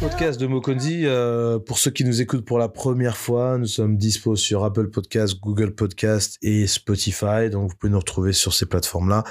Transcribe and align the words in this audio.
podcast 0.00 0.40
de 0.40 0.46
Mokonzi. 0.46 1.02
Euh, 1.04 1.58
pour 1.58 1.78
ceux 1.78 1.90
qui 1.90 2.04
nous 2.04 2.22
écoutent 2.22 2.46
pour 2.46 2.58
la 2.58 2.70
première 2.70 3.18
fois, 3.18 3.58
nous 3.58 3.66
sommes 3.66 3.98
dispo 3.98 4.34
sur 4.34 4.64
Apple 4.64 4.88
Podcast, 4.88 5.38
Google 5.40 5.74
Podcast 5.74 6.38
et 6.40 6.66
Spotify. 6.66 7.50
Donc, 7.50 7.70
vous 7.70 7.76
pouvez 7.76 7.92
nous 7.92 7.98
retrouver 7.98 8.32
sur 8.32 8.54
ces 8.54 8.64
plateformes-là. 8.64 9.24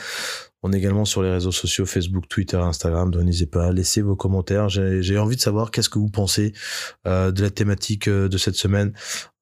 On 0.62 0.72
est 0.72 0.78
également 0.78 1.06
sur 1.06 1.24
les 1.24 1.32
réseaux 1.32 1.52
sociaux 1.52 1.88
Facebook, 1.88 2.28
Twitter, 2.30 2.58
Instagram. 2.58 3.10
Donc, 3.10 3.24
n'hésitez 3.24 3.50
pas 3.50 3.68
à 3.68 3.72
laisser 3.72 4.02
vos 4.02 4.16
commentaires. 4.16 4.70
J'ai 4.70 5.18
envie 5.18 5.38
de 5.38 5.42
savoir 5.42 5.72
qu'est-ce 5.72 5.90
que 5.90 5.98
vous 5.98 6.10
pensez 6.10 6.54
euh, 7.08 7.32
de 7.32 7.42
la 7.42 7.50
thématique 7.50 8.08
euh, 8.08 8.30
de 8.30 8.38
cette 8.38 8.56
semaine. 8.56 8.94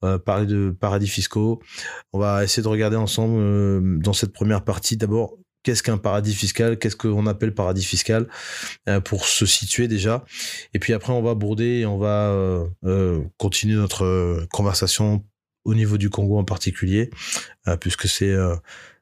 Euh, 0.04 0.20
parler 0.20 0.46
de 0.46 0.70
paradis 0.70 1.08
fiscaux. 1.08 1.60
On 2.14 2.20
va 2.20 2.44
essayer 2.44 2.62
de 2.62 2.68
regarder 2.68 2.98
ensemble 2.98 3.40
euh, 3.40 3.98
dans 3.98 4.14
cette 4.14 4.32
première 4.32 4.64
partie 4.64 4.96
d'abord 4.96 5.38
qu'est-ce 5.68 5.84
qu'un 5.84 5.98
paradis 5.98 6.34
fiscal, 6.34 6.80
qu'est-ce 6.80 6.96
qu'on 6.96 7.28
appelle 7.28 7.54
paradis 7.54 7.84
fiscal, 7.84 8.30
euh, 8.88 9.02
pour 9.02 9.26
se 9.26 9.46
situer 9.46 9.90
déjà. 9.90 10.24
Et 10.74 10.80
puis 10.80 10.94
après, 10.94 11.12
on 11.12 11.22
va 11.22 11.36
bourder 11.36 11.80
et 11.80 11.86
on 11.86 11.98
va 11.98 12.30
euh, 12.30 12.66
euh, 12.86 13.22
continuer 13.36 13.76
notre 13.76 14.48
conversation 14.54 15.26
au 15.66 15.76
niveau 15.76 15.98
du 15.98 16.10
Congo 16.10 16.38
en 16.38 16.46
particulier, 16.46 17.10
puisque 17.82 18.08
c'est 18.08 18.34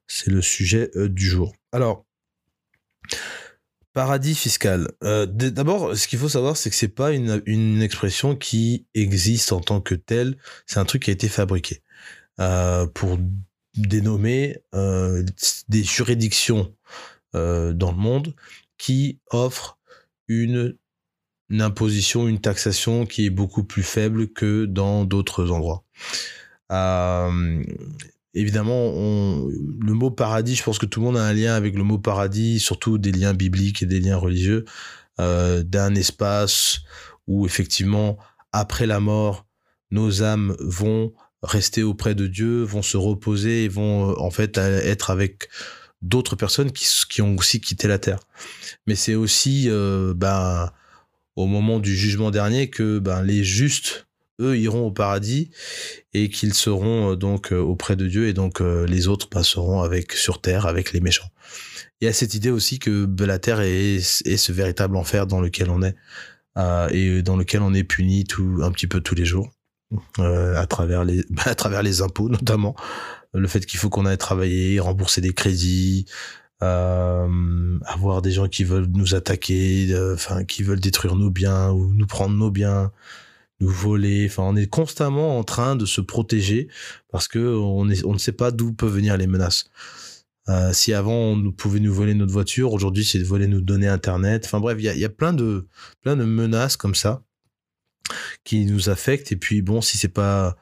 c'est 0.07 0.31
le 0.31 0.41
sujet 0.41 0.89
du 0.95 1.27
jour. 1.27 1.53
Alors, 1.71 2.07
paradis 3.93 4.33
fiscal. 4.33 4.91
D'abord, 5.03 5.95
ce 5.95 6.07
qu'il 6.07 6.17
faut 6.17 6.29
savoir, 6.29 6.57
c'est 6.57 6.71
que 6.71 6.75
c'est 6.75 6.87
pas 6.87 7.11
une, 7.11 7.43
une 7.45 7.83
expression 7.83 8.35
qui 8.35 8.87
existe 8.95 9.51
en 9.51 9.61
tant 9.61 9.79
que 9.79 9.93
telle. 9.93 10.37
C'est 10.65 10.79
un 10.79 10.85
truc 10.85 11.03
qui 11.03 11.11
a 11.11 11.13
été 11.13 11.27
fabriqué 11.27 11.83
pour 12.95 13.19
dénommer 13.77 14.57
euh, 14.73 15.23
des 15.67 15.83
juridictions 15.83 16.73
euh, 17.35 17.73
dans 17.73 17.91
le 17.91 17.97
monde 17.97 18.33
qui 18.77 19.19
offrent 19.31 19.77
une, 20.27 20.75
imposition, 21.51 22.27
une 22.27 22.41
taxation 22.41 23.05
qui 23.05 23.25
est 23.25 23.29
beaucoup 23.29 23.63
plus 23.63 23.83
faible 23.83 24.27
que 24.29 24.65
dans 24.65 25.05
d'autres 25.05 25.51
endroits. 25.51 25.83
Euh, 26.71 27.63
évidemment, 28.33 28.91
le 29.79 29.93
mot 29.93 30.09
paradis, 30.11 30.55
je 30.55 30.63
pense 30.63 30.79
que 30.79 30.85
tout 30.85 30.99
le 30.99 31.05
monde 31.05 31.17
a 31.17 31.23
un 31.23 31.33
lien 31.33 31.53
avec 31.53 31.75
le 31.75 31.83
mot 31.83 31.99
paradis, 31.99 32.59
surtout 32.59 32.97
des 32.97 33.11
liens 33.11 33.33
bibliques 33.33 33.83
et 33.83 33.85
des 33.85 33.99
liens 33.99 34.17
religieux, 34.17 34.65
d'un 35.17 35.95
espace 35.95 36.79
où 37.27 37.45
effectivement, 37.45 38.17
après 38.51 38.85
la 38.85 38.99
mort, 38.99 39.45
nos 39.91 40.23
âmes 40.23 40.55
vont 40.59 41.13
rester 41.45 41.83
auprès 41.83 42.15
de 42.15 42.27
Dieu, 42.27 42.63
vont 42.63 42.81
se 42.81 42.97
reposer 42.97 43.65
et 43.65 43.67
vont 43.67 44.11
euh, 44.11 44.19
en 44.19 44.31
fait 44.31 44.57
être 44.57 45.09
avec 45.09 45.49
d'autres 46.01 46.35
personnes 46.35 46.71
qui, 46.71 46.87
qui, 47.09 47.21
ont 47.21 47.35
aussi 47.37 47.61
quitté 47.61 47.87
la 47.87 47.99
terre. 47.99 48.19
Mais 48.87 48.95
c'est 48.95 49.15
aussi 49.15 49.65
euh, 49.69 50.13
ben, 50.15 50.71
au 51.35 51.45
moment 51.45 51.79
du 51.79 51.95
jugement 51.95 52.31
dernier 52.31 52.69
que 52.69 52.99
ben, 52.99 53.21
les 53.23 53.43
justes, 53.43 54.07
eux, 54.41 54.57
iront 54.57 54.87
au 54.87 54.91
paradis 54.91 55.51
et 56.13 56.29
qu'ils 56.29 56.53
seront 56.53 57.11
euh, 57.11 57.15
donc 57.15 57.51
auprès 57.51 57.95
de 57.95 58.07
Dieu 58.07 58.27
et 58.27 58.33
donc 58.33 58.59
les 58.59 59.07
autres 59.07 59.29
passeront 59.29 59.81
avec 59.81 60.11
sur 60.13 60.41
terre 60.41 60.65
avec 60.65 60.91
les 60.91 60.99
méchants. 60.99 61.29
Il 62.01 62.05
y 62.05 62.07
a 62.09 62.13
cette 62.13 62.33
idée 62.33 62.51
aussi 62.51 62.79
que 62.79 63.05
ben, 63.05 63.25
la 63.25 63.39
terre 63.39 63.61
est, 63.61 63.95
est, 64.25 64.37
ce 64.37 64.51
véritable 64.51 64.97
enfer 64.97 65.27
dans 65.27 65.39
lequel 65.39 65.69
on 65.69 65.81
est 65.81 65.95
et 66.91 67.21
dans 67.21 67.35
lequel 67.35 67.61
on 67.61 67.73
est 67.73 67.83
puni 67.83 68.23
tout 68.23 68.59
un 68.61 68.71
petit 68.71 68.87
peu 68.87 69.01
tous 69.01 69.15
les 69.15 69.25
jours. 69.25 69.54
Euh, 70.19 70.55
à 70.55 70.65
travers 70.65 71.03
les 71.03 71.23
à 71.45 71.55
travers 71.55 71.83
les 71.83 72.01
impôts 72.01 72.29
notamment. 72.29 72.75
Le 73.33 73.47
fait 73.47 73.65
qu'il 73.65 73.79
faut 73.79 73.89
qu'on 73.89 74.05
aille 74.05 74.17
travailler 74.17 74.79
rembourser 74.79 75.21
des 75.21 75.33
crédits 75.33 76.05
euh, 76.63 77.77
avoir 77.85 78.21
des 78.21 78.31
gens 78.31 78.47
qui 78.47 78.63
veulent 78.63 78.87
nous 78.87 79.13
attaquer 79.13 79.87
euh, 79.91 80.15
enfin 80.15 80.45
qui 80.45 80.63
veulent 80.63 80.79
détruire 80.79 81.15
nos 81.15 81.29
biens 81.29 81.71
ou 81.71 81.93
nous 81.93 82.07
prendre 82.07 82.35
nos 82.35 82.49
biens 82.49 82.91
nous 83.59 83.69
voler. 83.69 84.27
Enfin 84.29 84.43
on 84.43 84.55
est 84.55 84.67
constamment 84.67 85.37
en 85.37 85.43
train 85.43 85.75
de 85.75 85.85
se 85.85 86.01
protéger 86.01 86.69
parce 87.11 87.27
que 87.27 87.39
on 87.39 87.85
ne 87.85 88.17
sait 88.17 88.31
pas 88.31 88.51
d'où 88.51 88.73
peuvent 88.73 88.93
venir 88.93 89.17
les 89.17 89.27
menaces. 89.27 89.65
Si 90.73 90.93
avant 90.93 91.31
on 91.31 91.51
pouvait 91.51 91.79
nous 91.79 91.93
voler 91.93 92.13
notre 92.13 92.31
voiture, 92.31 92.71
aujourd'hui 92.71 93.03
c'est 93.03 93.19
de 93.19 93.23
voler 93.23 93.47
nos 93.47 93.61
données 93.61 93.87
internet. 93.87 94.43
Enfin 94.45 94.59
bref, 94.59 94.77
il 94.79 94.85
y 94.85 94.89
a, 94.89 94.95
y 94.95 95.05
a, 95.05 95.09
plein 95.09 95.33
de 95.33 95.67
plein 96.03 96.15
de 96.15 96.23
menaces 96.23 96.77
comme 96.77 96.95
ça 96.95 97.24
qui 98.43 98.65
nous 98.65 98.89
affecte. 98.89 99.31
Et 99.31 99.35
puis 99.35 99.61
bon, 99.61 99.81
si 99.81 99.97
c'est 99.97 100.07
pas 100.07 100.55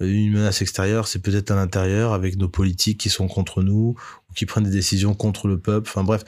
une 0.00 0.32
menace 0.32 0.60
extérieure, 0.60 1.08
c'est 1.08 1.20
peut-être 1.20 1.50
à 1.50 1.54
l'intérieur 1.54 2.12
avec 2.12 2.36
nos 2.36 2.48
politiques 2.48 3.00
qui 3.00 3.08
sont 3.08 3.28
contre 3.28 3.62
nous 3.62 3.94
ou 4.28 4.32
qui 4.34 4.44
prennent 4.44 4.64
des 4.64 4.70
décisions 4.70 5.14
contre 5.14 5.48
le 5.48 5.58
peuple. 5.58 5.88
Enfin 5.88 6.04
bref, 6.04 6.22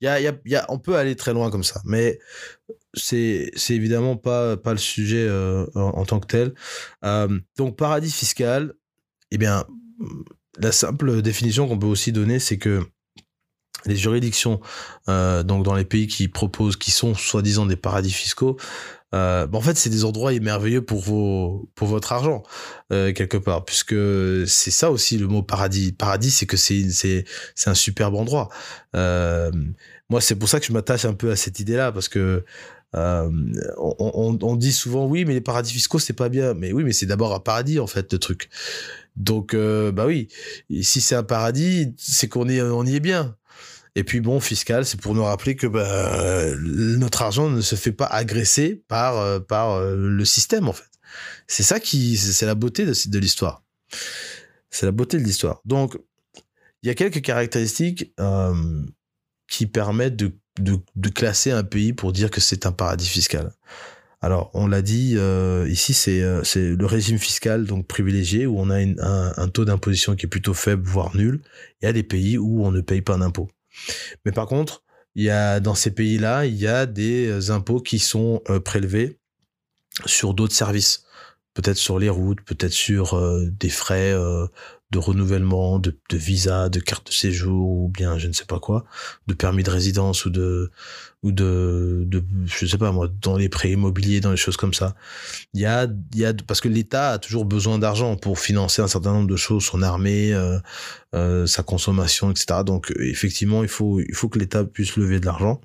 y 0.00 0.06
a, 0.06 0.20
y 0.20 0.56
a, 0.56 0.66
on 0.68 0.78
peut 0.78 0.96
aller 0.96 1.16
très 1.16 1.32
loin 1.32 1.50
comme 1.50 1.64
ça, 1.64 1.80
mais 1.84 2.18
c'est 2.92 3.50
c'est 3.56 3.74
évidemment 3.74 4.16
pas 4.16 4.56
pas 4.56 4.72
le 4.72 4.78
sujet 4.78 5.26
euh, 5.26 5.66
en, 5.74 6.04
tant 6.04 6.20
que 6.20 6.26
tel. 6.26 6.54
Euh, 7.04 7.40
donc 7.56 7.76
paradis 7.76 8.10
fiscal, 8.10 8.74
eh 9.30 9.38
bien 9.38 9.64
la 10.58 10.72
simple 10.72 11.22
définition 11.22 11.66
qu'on 11.66 11.78
peut 11.78 11.86
aussi 11.86 12.12
donner, 12.12 12.38
c'est 12.38 12.58
que 12.58 12.82
les 13.86 13.96
juridictions 13.96 14.60
euh, 15.08 15.42
donc 15.42 15.64
dans 15.64 15.74
les 15.74 15.84
pays 15.84 16.06
qui 16.06 16.28
proposent 16.28 16.76
qui 16.76 16.90
sont 16.90 17.14
soi-disant 17.14 17.66
des 17.66 17.76
paradis 17.76 18.12
fiscaux 18.12 18.56
euh, 19.14 19.46
bah, 19.46 19.58
en 19.58 19.60
fait, 19.60 19.76
c'est 19.76 19.90
des 19.90 20.04
endroits 20.04 20.32
merveilleux 20.40 20.82
pour 20.82 21.00
vos, 21.00 21.70
pour 21.76 21.86
votre 21.86 22.12
argent 22.12 22.42
euh, 22.92 23.12
quelque 23.12 23.36
part, 23.36 23.64
puisque 23.64 23.94
c'est 24.48 24.72
ça 24.72 24.90
aussi 24.90 25.18
le 25.18 25.28
mot 25.28 25.40
paradis. 25.40 25.92
Paradis, 25.92 26.32
c'est 26.32 26.46
que 26.46 26.56
c'est 26.56 27.24
un 27.66 27.74
superbe 27.74 28.16
endroit. 28.16 28.48
Moi, 28.92 30.20
c'est 30.20 30.34
pour 30.34 30.48
ça 30.48 30.58
que 30.58 30.66
je 30.66 30.72
m'attache 30.72 31.04
un 31.04 31.14
peu 31.14 31.30
à 31.30 31.36
cette 31.36 31.60
idée-là, 31.60 31.92
parce 31.92 32.08
que 32.08 32.44
on, 32.92 34.56
dit 34.56 34.72
souvent 34.72 35.06
oui, 35.06 35.24
mais 35.24 35.34
les 35.34 35.40
paradis 35.40 35.72
fiscaux 35.72 36.00
c'est 36.00 36.12
pas 36.12 36.28
bien. 36.28 36.54
Mais 36.54 36.72
oui, 36.72 36.82
mais 36.82 36.92
c'est 36.92 37.06
d'abord 37.06 37.34
un 37.34 37.40
paradis 37.40 37.78
en 37.78 37.86
fait 37.86 38.12
le 38.12 38.18
truc. 38.18 38.50
Donc 39.16 39.54
euh, 39.54 39.92
bah 39.92 40.06
oui, 40.06 40.28
si 40.82 41.00
c'est 41.00 41.14
un 41.14 41.22
paradis, 41.22 41.94
c'est 41.96 42.28
qu'on 42.28 42.48
est 42.48 42.60
on 42.60 42.84
y 42.84 42.96
est 42.96 43.00
bien. 43.00 43.36
Et 43.96 44.04
puis 44.04 44.20
bon, 44.20 44.40
fiscal, 44.40 44.84
c'est 44.84 45.00
pour 45.00 45.14
nous 45.14 45.22
rappeler 45.22 45.54
que 45.54 45.66
bah, 45.66 46.54
notre 46.56 47.22
argent 47.22 47.48
ne 47.48 47.60
se 47.60 47.76
fait 47.76 47.92
pas 47.92 48.06
agresser 48.06 48.82
par 48.88 49.18
euh, 49.18 49.38
par 49.38 49.72
euh, 49.72 49.94
le 49.96 50.24
système 50.24 50.68
en 50.68 50.72
fait. 50.72 50.94
C'est 51.46 51.62
ça 51.62 51.80
qui, 51.80 52.16
c'est 52.16 52.46
la 52.46 52.54
beauté 52.54 52.84
de, 52.84 53.18
l'histoire. 53.18 53.62
C'est 54.70 54.86
la 54.86 54.92
beauté 54.92 55.18
de 55.18 55.22
l'histoire. 55.22 55.60
Donc, 55.64 55.96
il 56.82 56.88
y 56.88 56.90
a 56.90 56.94
quelques 56.94 57.22
caractéristiques 57.22 58.12
euh, 58.20 58.82
qui 59.48 59.66
permettent 59.66 60.16
de, 60.16 60.32
de, 60.60 61.08
classer 61.08 61.50
un 61.50 61.64
pays 61.64 61.92
pour 61.92 62.12
dire 62.12 62.30
que 62.30 62.40
c'est 62.40 62.66
un 62.66 62.72
paradis 62.72 63.08
fiscal. 63.08 63.52
Alors, 64.20 64.50
on 64.54 64.66
l'a 64.66 64.80
dit, 64.80 65.14
euh, 65.16 65.68
ici, 65.68 65.92
c'est 65.92 66.22
euh, 66.22 66.42
le 66.54 66.86
régime 66.86 67.18
fiscal 67.18 67.66
donc 67.66 67.86
privilégié, 67.86 68.46
où 68.46 68.58
on 68.58 68.70
a 68.70 68.78
un, 68.78 69.32
un, 69.36 69.48
taux 69.48 69.66
d'imposition 69.66 70.16
qui 70.16 70.24
est 70.24 70.28
plutôt 70.28 70.54
faible, 70.54 70.82
voire 70.82 71.14
nul. 71.14 71.42
Il 71.82 71.84
y 71.84 71.88
a 71.88 71.92
des 71.92 72.02
pays 72.02 72.38
où 72.38 72.64
on 72.64 72.70
ne 72.70 72.80
paye 72.80 73.02
pas 73.02 73.18
d'impôts. 73.18 73.50
Mais 74.24 74.32
par 74.32 74.46
contre, 74.46 74.82
il 75.14 75.24
y 75.24 75.30
a 75.30 75.60
dans 75.60 75.74
ces 75.74 75.92
pays-là, 75.92 76.46
il 76.46 76.56
y 76.56 76.66
a 76.66 76.86
des 76.86 77.28
euh, 77.28 77.52
impôts 77.52 77.80
qui 77.80 77.98
sont 77.98 78.42
euh, 78.50 78.60
prélevés 78.60 79.18
sur 80.06 80.34
d'autres 80.34 80.54
services, 80.54 81.04
peut-être 81.54 81.76
sur 81.76 81.98
les 81.98 82.08
routes, 82.08 82.40
peut-être 82.42 82.72
sur 82.72 83.14
euh, 83.14 83.44
des 83.48 83.70
frais 83.70 84.12
de 84.90 84.98
renouvellement, 84.98 85.78
de, 85.78 85.98
de, 86.10 86.16
visa, 86.16 86.68
de 86.68 86.80
carte 86.80 87.08
de 87.08 87.12
séjour 87.12 87.68
ou 87.68 87.88
bien 87.88 88.18
je 88.18 88.26
ne 88.26 88.32
sais 88.32 88.44
pas 88.44 88.58
quoi, 88.58 88.84
de 89.26 89.34
permis 89.34 89.62
de 89.62 89.70
résidence 89.70 90.24
ou 90.24 90.30
de 90.30 90.70
ou 91.24 91.32
de, 91.32 92.04
de 92.06 92.22
je 92.44 92.66
sais 92.66 92.76
pas 92.76 92.92
moi 92.92 93.08
dans 93.22 93.36
les 93.36 93.48
prêts 93.48 93.70
immobiliers, 93.70 94.20
dans 94.20 94.30
les 94.30 94.36
choses 94.36 94.58
comme 94.58 94.74
ça. 94.74 94.94
Il 95.54 95.60
y 95.60 95.64
a 95.64 95.88
il 96.12 96.20
y 96.20 96.26
a 96.26 96.34
parce 96.34 96.60
que 96.60 96.68
l'État 96.68 97.12
a 97.12 97.18
toujours 97.18 97.46
besoin 97.46 97.78
d'argent 97.78 98.16
pour 98.16 98.38
financer 98.38 98.82
un 98.82 98.88
certain 98.88 99.14
nombre 99.14 99.28
de 99.28 99.36
choses, 99.36 99.64
son 99.64 99.80
armée, 99.80 100.34
euh, 100.34 100.58
euh, 101.14 101.46
sa 101.46 101.62
consommation, 101.62 102.30
etc. 102.30 102.60
Donc 102.64 102.92
effectivement 103.00 103.62
il 103.62 103.70
faut 103.70 104.00
il 104.00 104.14
faut 104.14 104.28
que 104.28 104.38
l'État 104.38 104.64
puisse 104.64 104.96
lever 104.96 105.18
de 105.18 105.24
l'argent. 105.24 105.62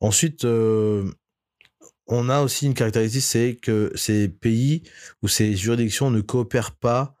Ensuite 0.00 0.44
euh, 0.44 1.10
on 2.06 2.28
a 2.28 2.42
aussi 2.42 2.66
une 2.66 2.74
caractéristique, 2.74 3.22
c'est 3.22 3.54
que 3.60 3.90
ces 3.94 4.28
pays 4.28 4.82
ou 5.22 5.28
ces 5.28 5.56
juridictions 5.56 6.10
ne 6.10 6.20
coopèrent 6.20 6.72
pas 6.72 7.16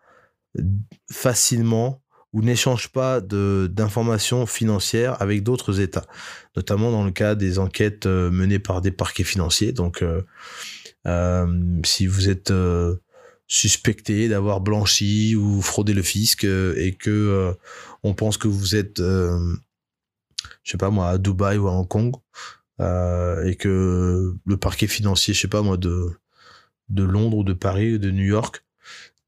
facilement 1.10 2.02
ou 2.32 2.42
n'échangent 2.42 2.88
pas 2.88 3.20
d'informations 3.20 4.46
financières 4.46 5.20
avec 5.22 5.42
d'autres 5.42 5.80
États, 5.80 6.06
notamment 6.56 6.90
dans 6.90 7.04
le 7.04 7.10
cas 7.10 7.34
des 7.34 7.58
enquêtes 7.58 8.06
euh, 8.06 8.30
menées 8.30 8.58
par 8.58 8.80
des 8.80 8.90
parquets 8.90 9.24
financiers. 9.24 9.72
Donc, 9.72 10.02
euh, 10.02 10.22
euh, 11.06 11.80
si 11.84 12.06
vous 12.06 12.28
êtes 12.28 12.52
suspecté 13.46 14.28
d'avoir 14.28 14.60
blanchi 14.60 15.34
ou 15.34 15.62
fraudé 15.62 15.94
le 15.94 16.02
fisc 16.02 16.44
et 16.44 16.96
que 16.98 17.54
on 18.02 18.12
pense 18.12 18.36
que 18.36 18.48
vous 18.48 18.76
êtes, 18.76 18.98
je 18.98 19.56
sais 20.64 20.76
pas 20.76 20.90
moi, 20.90 21.08
à 21.08 21.18
Dubaï 21.18 21.56
ou 21.56 21.66
à 21.68 21.72
Hong 21.72 21.88
Kong, 21.88 22.14
et 22.80 23.56
que 23.56 24.34
le 24.44 24.56
parquet 24.58 24.86
financier, 24.86 25.32
je 25.32 25.40
sais 25.40 25.48
pas 25.48 25.62
moi, 25.62 25.78
de 25.78 26.10
de 26.90 27.02
Londres 27.04 27.38
ou 27.38 27.44
de 27.44 27.52
Paris 27.52 27.94
ou 27.94 27.98
de 27.98 28.10
New 28.10 28.24
York 28.24 28.64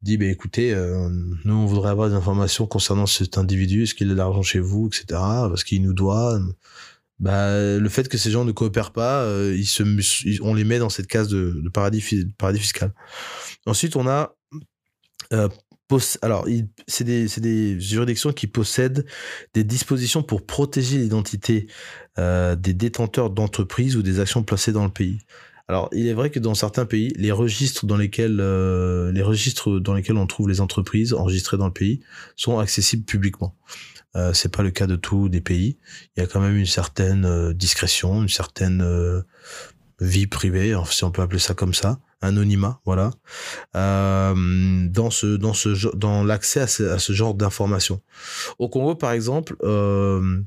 dit 0.02 0.16
bah, 0.16 0.26
écoutez, 0.26 0.72
euh, 0.72 1.08
nous 1.44 1.54
on 1.54 1.66
voudrait 1.66 1.90
avoir 1.90 2.08
des 2.08 2.14
informations 2.14 2.66
concernant 2.66 3.06
cet 3.06 3.38
individu, 3.38 3.84
est-ce 3.84 3.94
qu'il 3.94 4.08
a 4.08 4.12
de 4.12 4.16
l'argent 4.16 4.42
chez 4.42 4.60
vous, 4.60 4.88
etc. 4.88 5.04
Parce 5.10 5.64
qu'il 5.64 5.82
nous 5.82 5.92
doit. 5.92 6.40
bah, 7.18 7.78
le 7.78 7.88
fait 7.88 8.08
que 8.08 8.18
ces 8.18 8.30
gens 8.30 8.44
ne 8.44 8.52
coopèrent 8.52 8.92
pas, 8.92 9.26
ils 9.52 9.66
se, 9.66 9.82
on 10.42 10.54
les 10.54 10.64
met 10.64 10.78
dans 10.78 10.88
cette 10.88 11.06
case 11.06 11.28
de, 11.28 11.62
paradis, 11.72 12.26
paradis 12.38 12.60
fiscal. 12.60 12.92
Ensuite, 13.66 13.96
on 13.96 14.08
a 14.08 14.34
alors, 16.22 16.46
c'est 16.86 17.04
des, 17.04 17.80
juridictions 17.80 18.32
qui 18.32 18.46
possèdent 18.46 19.06
des 19.54 19.64
dispositions 19.64 20.22
pour 20.22 20.46
protéger 20.46 20.98
l'identité 20.98 21.66
euh, 22.18 22.56
des 22.56 22.74
détenteurs 22.74 23.30
d'entreprises 23.30 23.96
ou 23.96 24.02
des 24.02 24.20
actions 24.20 24.42
placées 24.42 24.72
dans 24.72 24.84
le 24.84 24.90
pays. 24.90 25.18
Alors, 25.70 25.88
il 25.92 26.08
est 26.08 26.12
vrai 26.12 26.30
que 26.30 26.40
dans 26.40 26.54
certains 26.54 26.84
pays, 26.84 27.12
les 27.16 27.30
registres 27.30 27.86
dans 27.86 27.96
lesquels 27.96 28.40
euh, 28.40 29.12
les 29.12 29.22
registres 29.22 29.78
dans 29.78 29.94
lesquels 29.94 30.16
on 30.16 30.26
trouve 30.26 30.48
les 30.48 30.60
entreprises 30.60 31.14
enregistrées 31.14 31.56
dans 31.58 31.66
le 31.66 31.72
pays 31.72 32.00
sont 32.34 32.58
accessibles 32.58 33.04
publiquement. 33.04 33.54
Euh, 34.16 34.32
c'est 34.32 34.50
pas 34.50 34.64
le 34.64 34.72
cas 34.72 34.88
de 34.88 34.96
tous 34.96 35.28
les 35.28 35.40
pays. 35.40 35.78
Il 36.16 36.20
y 36.20 36.22
a 36.24 36.26
quand 36.26 36.40
même 36.40 36.56
une 36.56 36.66
certaine 36.66 37.24
euh, 37.24 37.52
discrétion, 37.52 38.22
une 38.22 38.28
certaine 38.28 38.84
vie 40.00 40.26
privée, 40.26 40.76
si 40.90 41.04
on 41.04 41.12
peut 41.12 41.22
appeler 41.22 41.38
ça 41.38 41.54
comme 41.54 41.74
ça 41.74 42.00
anonymat, 42.22 42.80
voilà, 42.84 43.12
euh, 43.76 44.34
dans 44.88 45.10
ce 45.10 45.36
dans 45.36 45.54
ce 45.54 45.94
dans 45.96 46.24
l'accès 46.24 46.60
à 46.60 46.66
ce, 46.66 47.12
genre 47.12 47.34
d'informations. 47.34 48.00
Au 48.58 48.68
Congo, 48.68 48.94
par 48.94 49.12
exemple, 49.12 49.56
euh, 49.62 50.42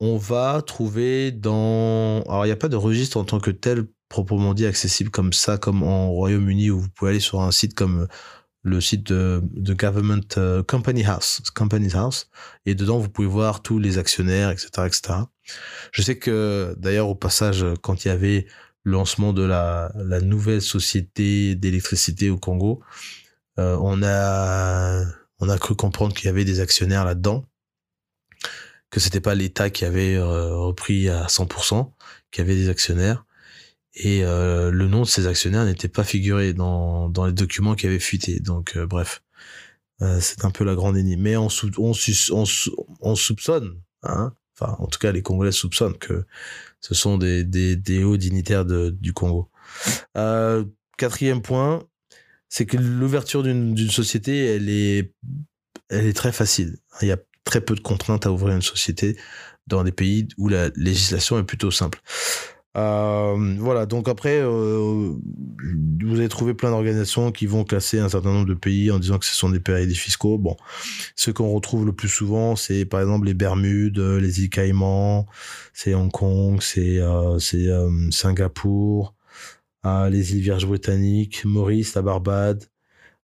on 0.00 0.16
va 0.16 0.62
trouver 0.62 1.30
dans 1.30 2.22
alors 2.28 2.44
il 2.44 2.48
n'y 2.48 2.52
a 2.52 2.56
pas 2.56 2.68
de 2.68 2.76
registre 2.76 3.16
en 3.16 3.24
tant 3.24 3.40
que 3.40 3.50
tel 3.50 3.86
proprement 4.08 4.54
dit 4.54 4.66
accessible 4.66 5.10
comme 5.10 5.32
ça, 5.32 5.58
comme 5.58 5.82
en 5.82 6.10
Royaume-Uni 6.10 6.70
où 6.70 6.80
vous 6.80 6.88
pouvez 6.88 7.10
aller 7.10 7.20
sur 7.20 7.42
un 7.42 7.50
site 7.50 7.74
comme 7.74 8.06
le 8.66 8.80
site 8.80 9.12
de, 9.12 9.42
Government 9.74 10.26
euh, 10.38 10.62
Company 10.64 11.04
House, 11.04 11.40
Company's 11.54 11.94
House, 11.94 12.28
et 12.66 12.74
dedans 12.74 12.98
vous 12.98 13.08
pouvez 13.08 13.28
voir 13.28 13.62
tous 13.62 13.78
les 13.78 13.96
actionnaires, 13.98 14.50
etc., 14.50 14.68
etc. 14.86 15.18
Je 15.92 16.02
sais 16.02 16.18
que 16.18 16.74
d'ailleurs 16.76 17.08
au 17.08 17.14
passage, 17.14 17.64
quand 17.82 18.04
il 18.04 18.08
y 18.08 18.10
avait 18.10 18.46
lancement 18.84 19.32
de 19.32 19.44
la, 19.44 19.92
nouvelle 20.20 20.62
société 20.62 21.54
d'électricité 21.54 22.28
au 22.28 22.38
Congo, 22.38 22.80
euh, 23.58 23.76
on 23.80 24.02
a 24.02 25.04
on 25.38 25.48
a 25.48 25.58
cru 25.58 25.76
comprendre 25.76 26.14
qu'il 26.14 26.26
y 26.26 26.28
avait 26.28 26.44
des 26.44 26.60
actionnaires 26.60 27.04
là-dedans, 27.04 27.44
que 28.90 28.98
c'était 28.98 29.20
pas 29.20 29.34
l'État 29.34 29.70
qui 29.70 29.84
avait 29.84 30.16
euh, 30.16 30.56
repris 30.56 31.08
à 31.08 31.26
100%, 31.26 31.92
qu'il 32.32 32.44
y 32.44 32.46
avait 32.46 32.56
des 32.56 32.68
actionnaires 32.68 33.25
et 33.96 34.24
euh, 34.24 34.70
le 34.70 34.86
nom 34.86 35.02
de 35.02 35.06
ces 35.06 35.26
actionnaires 35.26 35.64
n'était 35.64 35.88
pas 35.88 36.04
figuré 36.04 36.52
dans 36.52 37.08
dans 37.08 37.26
les 37.26 37.32
documents 37.32 37.74
qui 37.74 37.86
avaient 37.86 37.98
fuité. 37.98 38.40
Donc 38.40 38.78
bref, 38.78 39.22
c'est 40.20 40.44
un 40.44 40.50
peu 40.50 40.64
la 40.64 40.74
grande 40.74 40.96
énigme. 40.96 41.22
Mais 41.22 41.36
on, 41.36 41.48
on, 41.78 41.92
on, 42.30 42.44
on 43.00 43.16
soupçonne, 43.16 43.80
hein, 44.02 44.32
enfin 44.54 44.76
en 44.78 44.86
tout 44.86 44.98
cas 44.98 45.12
les 45.12 45.22
Congolais 45.22 45.52
soupçonnent 45.52 45.96
que 45.96 46.26
ce 46.80 46.94
sont 46.94 47.18
des, 47.18 47.44
des, 47.44 48.04
hauts 48.04 48.16
dignitaires 48.16 48.64
du 48.64 49.12
Congo. 49.12 49.50
Euh, 50.16 50.64
quatrième 50.96 51.42
point, 51.42 51.82
c'est 52.48 52.66
que 52.66 52.76
l'ouverture 52.76 53.42
d'une 53.42 53.90
société, 53.90 54.54
elle 54.54 54.68
est, 54.68 55.12
elle 55.88 56.06
est 56.06 56.16
très 56.16 56.32
facile. 56.32 56.76
Il 57.02 57.08
y 57.08 57.12
a 57.12 57.18
très 57.44 57.60
peu 57.60 57.74
de 57.74 57.80
contraintes 57.80 58.26
à 58.26 58.32
ouvrir 58.32 58.54
une 58.54 58.62
société 58.62 59.16
dans 59.66 59.82
des 59.82 59.92
pays 59.92 60.28
où 60.38 60.48
la 60.48 60.68
législation 60.76 61.38
est 61.38 61.44
plutôt 61.44 61.70
simple. 61.70 62.00
Euh, 62.76 63.56
voilà, 63.58 63.86
donc 63.86 64.06
après, 64.08 64.38
euh, 64.38 65.14
vous 66.04 66.18
avez 66.18 66.28
trouvé 66.28 66.52
plein 66.52 66.70
d'organisations 66.70 67.32
qui 67.32 67.46
vont 67.46 67.64
classer 67.64 67.98
un 67.98 68.10
certain 68.10 68.32
nombre 68.32 68.46
de 68.46 68.54
pays 68.54 68.90
en 68.90 68.98
disant 68.98 69.18
que 69.18 69.24
ce 69.24 69.34
sont 69.34 69.48
des 69.48 69.60
paradis 69.60 69.94
fiscaux. 69.94 70.36
Bon, 70.36 70.56
ce 71.14 71.30
qu'on 71.30 71.50
retrouve 71.52 71.86
le 71.86 71.92
plus 71.92 72.08
souvent, 72.08 72.54
c'est 72.54 72.84
par 72.84 73.00
exemple 73.00 73.26
les 73.26 73.34
Bermudes, 73.34 73.98
les 73.98 74.42
îles 74.42 74.50
Caïmans, 74.50 75.26
c'est 75.72 75.94
Hong 75.94 76.10
Kong, 76.10 76.58
c'est 76.60 76.98
euh, 76.98 77.38
Singapour, 78.10 79.14
les 79.84 80.34
îles 80.34 80.42
Vierges 80.42 80.66
britanniques, 80.66 81.44
Maurice, 81.44 81.94
la 81.94 82.02
Barbade. 82.02 82.64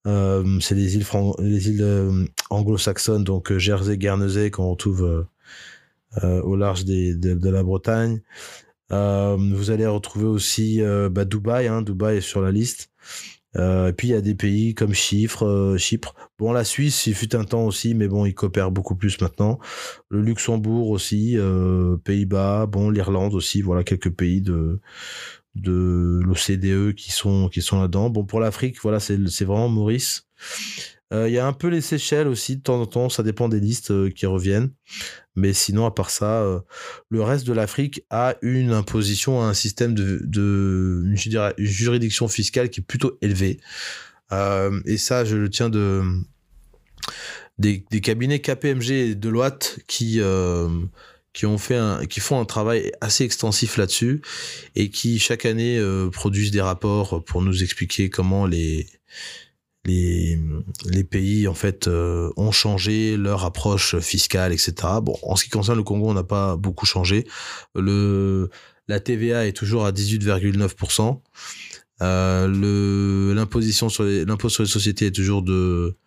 c'est 0.05 0.75
les 0.75 0.95
îles, 0.95 1.05
les 1.39 1.69
îles 1.69 2.27
anglo-saxonnes, 2.51 3.23
donc 3.23 3.57
Jersey, 3.57 3.97
Guernesey, 3.97 4.51
qu'on 4.51 4.69
retrouve 4.69 5.25
au 6.21 6.55
large 6.55 6.85
de 6.85 7.49
la 7.49 7.63
Bretagne. 7.63 8.21
Euh, 8.91 9.37
vous 9.39 9.71
allez 9.71 9.85
retrouver 9.85 10.25
aussi 10.25 10.81
euh, 10.81 11.09
bah, 11.09 11.25
Dubaï. 11.25 11.67
Hein, 11.67 11.81
Dubaï 11.81 12.17
est 12.17 12.21
sur 12.21 12.41
la 12.41 12.51
liste. 12.51 12.91
Euh, 13.57 13.87
et 13.87 13.93
puis 13.93 14.09
il 14.09 14.11
y 14.11 14.13
a 14.15 14.21
des 14.21 14.35
pays 14.35 14.75
comme 14.75 14.93
Chypre, 14.93 15.75
Chypre. 15.77 16.15
Bon, 16.37 16.51
la 16.51 16.63
Suisse, 16.63 17.07
il 17.07 17.15
fut 17.15 17.35
un 17.35 17.43
temps 17.43 17.65
aussi, 17.65 17.95
mais 17.95 18.07
bon, 18.07 18.25
ils 18.25 18.35
coopèrent 18.35 18.71
beaucoup 18.71 18.95
plus 18.95 19.19
maintenant. 19.21 19.59
Le 20.09 20.21
Luxembourg 20.21 20.89
aussi, 20.89 21.37
Pays-Bas, 22.03 22.67
bon, 22.67 22.91
l'Irlande 22.91 23.33
aussi. 23.33 23.61
Voilà 23.61 23.83
quelques 23.83 24.11
pays 24.11 24.41
de 24.41 24.79
de 25.55 26.21
l'OCDE 26.23 26.93
qui 26.93 27.11
sont 27.11 27.49
qui 27.49 27.61
sont 27.61 27.81
là-dedans. 27.81 28.09
Bon, 28.11 28.23
pour 28.23 28.39
l'Afrique, 28.39 28.79
voilà, 28.83 28.99
c'est 28.99 29.17
c'est 29.29 29.45
vraiment 29.45 29.69
Maurice. 29.69 30.27
Il 31.11 31.31
y 31.31 31.39
a 31.39 31.47
un 31.47 31.53
peu 31.53 31.67
les 31.69 31.81
Seychelles 31.81 32.27
aussi 32.27 32.57
de 32.57 32.61
temps 32.61 32.79
en 32.79 32.85
temps, 32.85 33.09
ça 33.09 33.23
dépend 33.23 33.49
des 33.49 33.59
listes 33.59 34.13
qui 34.13 34.27
reviennent. 34.27 34.71
Mais 35.39 35.53
sinon, 35.53 35.85
à 35.85 35.91
part 35.91 36.09
ça, 36.09 36.41
euh, 36.41 36.59
le 37.09 37.23
reste 37.23 37.47
de 37.47 37.53
l'Afrique 37.53 38.03
a 38.09 38.35
une 38.41 38.73
imposition, 38.73 39.41
un 39.41 39.53
système 39.53 39.93
de, 39.93 41.15
juridiction 41.57 42.27
fiscale 42.27 42.69
qui 42.69 42.81
est 42.81 42.83
plutôt 42.83 43.17
élevée. 43.21 43.59
Euh, 44.31 44.81
et 44.85 44.97
ça, 44.97 45.25
je 45.25 45.37
le 45.37 45.49
tiens 45.49 45.69
de 45.69 46.03
des, 47.57 47.81
cabinets 48.01 48.39
KPMG 48.39 48.91
et 48.91 49.15
Deloitte 49.15 49.79
qui 49.87 50.19
euh, 50.19 50.69
font 51.33 52.39
un 52.39 52.45
travail 52.45 52.91
assez 53.01 53.23
extensif 53.23 53.77
là-dessus 53.77 54.21
et 54.75 54.89
qui 54.89 55.19
chaque 55.19 55.45
année 55.45 55.77
euh, 55.77 56.09
produisent 56.09 56.51
des 56.51 56.61
rapports 56.61 57.23
pour 57.23 57.41
nous 57.41 57.63
expliquer 57.63 58.09
comment 58.09 58.45
les 58.45 58.87
les, 59.85 61.03
pays 61.09 61.47
en 61.47 61.53
fait 61.53 61.87
euh, 61.87 62.31
ont 62.37 62.51
changé 62.51 63.17
leur 63.17 63.45
approche 63.45 63.97
fiscale, 63.99 64.51
etc. 64.51 64.73
Bon, 65.01 65.17
en 65.23 65.35
ce 65.35 65.45
qui 65.45 65.49
concerne 65.49 65.77
le 65.77 65.83
Congo, 65.83 66.09
on 66.09 66.13
n'a 66.13 66.23
pas 66.23 66.57
beaucoup 66.57 66.85
changé. 66.85 67.25
Le 67.75 68.49
la 68.87 68.99
TVA 68.99 69.45
est 69.45 69.53
toujours 69.53 69.85
à 69.85 69.91
18,9%. 69.91 71.21
Euh, 72.01 72.47
le 72.47 73.33
l'imposition 73.33 73.89
sur 73.89 74.03
l'impôt 74.03 74.49
sur 74.49 74.63
les 74.63 74.69
sociétés 74.69 75.07
est 75.07 75.15
toujours 75.15 75.41
de 75.41 75.97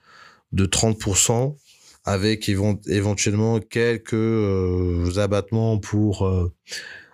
de 0.52 0.67
30% 0.67 1.57
avec 2.05 2.49
éventuellement 2.49 3.61
quelques 3.61 4.14
euh, 4.14 5.19
abattements 5.19 5.79
pour 5.79 6.29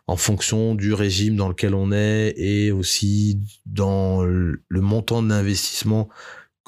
en 0.07 0.17
fonction 0.17 0.75
du 0.75 0.95
régime 0.95 1.37
dans 1.37 1.49
lequel 1.49 1.75
on 1.75 1.93
est 1.93 2.35
et 2.37 2.73
aussi 2.73 3.38
dans 3.67 4.23
le 4.25 4.81
montant 4.81 5.23
de 5.23 5.29
l'investissement 5.29 6.09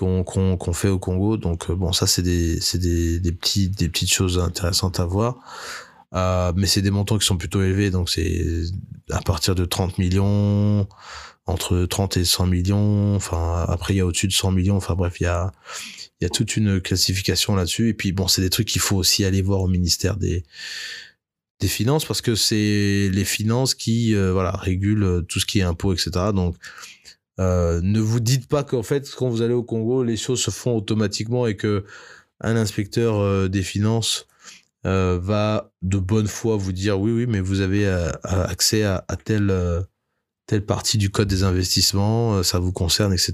qu'on 0.00 0.73
fait 0.73 0.88
au 0.88 0.99
Congo. 0.99 1.37
Donc 1.37 1.71
euh, 1.71 1.75
bon, 1.75 1.92
ça 1.92 2.07
c'est 2.07 2.23
des 2.23 2.59
des, 2.75 3.21
des 3.21 3.33
petits 3.33 3.69
des 3.69 3.88
petites 3.88 4.12
choses 4.12 4.38
intéressantes 4.38 5.00
à 5.00 5.04
voir. 5.04 5.38
Euh, 6.14 6.52
mais 6.57 6.66
c'est 6.66 6.83
des 6.83 6.90
montants 6.90 7.19
qui 7.19 7.26
sont 7.26 7.37
plutôt 7.37 7.62
élevés, 7.62 7.90
donc 7.90 8.11
c'est 8.11 8.45
à 9.11 9.21
partir 9.21 9.54
de 9.54 9.64
30 9.64 9.99
millions, 9.99 10.88
entre 11.47 11.85
30 11.87 12.16
et 12.16 12.25
100 12.25 12.47
millions. 12.47 13.14
Enfin, 13.14 13.64
après 13.69 13.95
il 13.95 13.99
y 13.99 14.00
a 14.00 14.07
au-dessus 14.07 14.26
de 14.28 14.33
100 14.33 14.52
millions. 14.52 14.76
Enfin 14.76 14.95
bref, 14.95 15.21
il 15.21 15.25
y 15.25 15.26
a 15.26 15.52
il 16.21 16.25
y 16.25 16.26
a 16.26 16.30
toute 16.30 16.57
une 16.57 16.80
classification 16.80 17.54
là-dessus. 17.54 17.90
Et 17.90 17.95
puis 17.95 18.12
bon, 18.12 18.28
c'est 18.28 18.42
des 18.42 18.50
trucs 18.50 18.69
qu'il 18.69 18.80
faut 18.80 18.97
aussi 18.97 19.25
aller 19.25 19.42
voir 19.42 19.61
au 19.61 19.69
ministère 19.69 20.16
des 20.16 20.45
des 21.61 21.69
finances 21.69 22.07
parce 22.07 22.23
que 22.23 22.35
c'est 22.35 23.11
les 23.12 23.25
finances 23.25 23.75
qui 23.75 24.14
euh, 24.14 24.33
voilà 24.33 24.52
régulent 24.52 25.25
tout 25.28 25.40
ce 25.40 25.47
qui 25.47 25.61
est 25.61 25.62
impôts, 25.62 25.92
etc. 25.92 26.11
Donc 26.35 26.57
euh, 27.41 27.81
ne 27.83 28.01
vous 28.01 28.21
dites 28.21 28.49
pas 28.49 28.65
qu'en 28.65 28.83
fait, 28.83 29.11
quand 29.15 29.29
vous 29.29 29.43
allez 29.43 29.55
au 29.55 29.63
Congo, 29.63 30.03
les 30.03 30.17
choses 30.17 30.43
se 30.43 30.51
font 30.51 30.77
automatiquement 30.77 31.47
et 31.47 31.57
que 31.57 31.85
un 32.41 32.57
inspecteur 32.57 33.19
euh, 33.19 33.49
des 33.49 33.63
finances 33.63 34.27
euh, 34.87 35.19
va 35.21 35.73
de 35.83 35.99
bonne 35.99 36.27
foi 36.27 36.57
vous 36.57 36.73
dire 36.73 37.01
oui, 37.01 37.13
oui, 37.13 37.27
mais 37.27 37.41
vous 37.41 37.61
avez 37.61 37.89
accès 38.25 38.85
à, 38.85 39.05
telle 39.25 39.55
telle 40.47 40.67
partie 40.67 40.99
du 40.99 41.11
code 41.11 41.29
des 41.29 41.45
investissements, 41.45 42.43
ça 42.43 42.59
vous 42.59 42.73
concerne, 42.73 43.13
etc. 43.13 43.33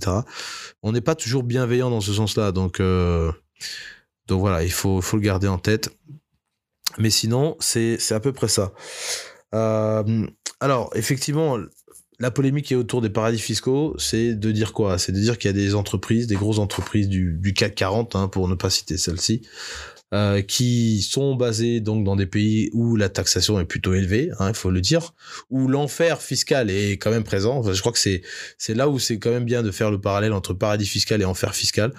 On 0.82 0.92
n'est 0.92 1.00
pas 1.00 1.14
toujours 1.14 1.42
bienveillant 1.42 1.90
dans 1.90 2.02
ce 2.02 2.12
sens-là, 2.12 2.52
donc 2.52 2.80
donc 2.80 4.40
voilà, 4.40 4.64
il 4.64 4.72
faut 4.72 5.00
faut 5.00 5.16
le 5.16 5.22
garder 5.22 5.48
en 5.48 5.58
tête. 5.58 5.90
Mais 6.98 7.10
sinon, 7.10 7.56
c'est 7.58 7.96
c'est 7.98 8.14
à 8.14 8.20
peu 8.20 8.32
près 8.32 8.48
ça. 8.48 8.72
alors 9.52 10.90
effectivement, 10.94 11.58
la 12.18 12.30
polémique 12.30 12.66
qui 12.66 12.74
est 12.74 12.76
autour 12.76 13.02
des 13.02 13.10
paradis 13.10 13.38
fiscaux, 13.38 13.94
c'est 13.98 14.34
de 14.34 14.50
dire 14.50 14.72
quoi? 14.72 14.98
C'est 14.98 15.12
de 15.12 15.20
dire 15.20 15.38
qu'il 15.38 15.48
y 15.48 15.54
a 15.54 15.56
des 15.56 15.74
entreprises, 15.74 16.26
des 16.26 16.36
grosses 16.36 16.58
entreprises 16.58 17.08
du, 17.08 17.54
CAC 17.54 17.74
40, 17.74 18.16
hein, 18.16 18.28
pour 18.28 18.48
ne 18.48 18.54
pas 18.54 18.70
citer 18.70 18.96
celle-ci, 18.96 19.42
euh, 20.14 20.40
qui 20.40 21.02
sont 21.02 21.34
basées 21.34 21.80
donc 21.80 22.04
dans 22.04 22.16
des 22.16 22.26
pays 22.26 22.70
où 22.72 22.96
la 22.96 23.08
taxation 23.08 23.60
est 23.60 23.64
plutôt 23.64 23.92
élevée, 23.92 24.30
hein, 24.38 24.48
il 24.48 24.54
faut 24.54 24.70
le 24.70 24.80
dire, 24.80 25.14
où 25.50 25.68
l'enfer 25.68 26.22
fiscal 26.22 26.70
est 26.70 26.92
quand 26.92 27.10
même 27.10 27.24
présent. 27.24 27.62
je 27.62 27.80
crois 27.80 27.92
que 27.92 27.98
c'est 27.98 28.22
c'est 28.56 28.74
là 28.74 28.88
où 28.88 28.98
c'est 28.98 29.18
quand 29.18 29.30
même 29.30 29.44
bien 29.44 29.62
de 29.62 29.70
faire 29.70 29.90
le 29.90 30.00
parallèle 30.00 30.32
entre 30.32 30.54
paradis 30.54 30.86
fiscal 30.86 31.20
et 31.20 31.24
enfer 31.24 31.54
fiscal. 31.54 31.92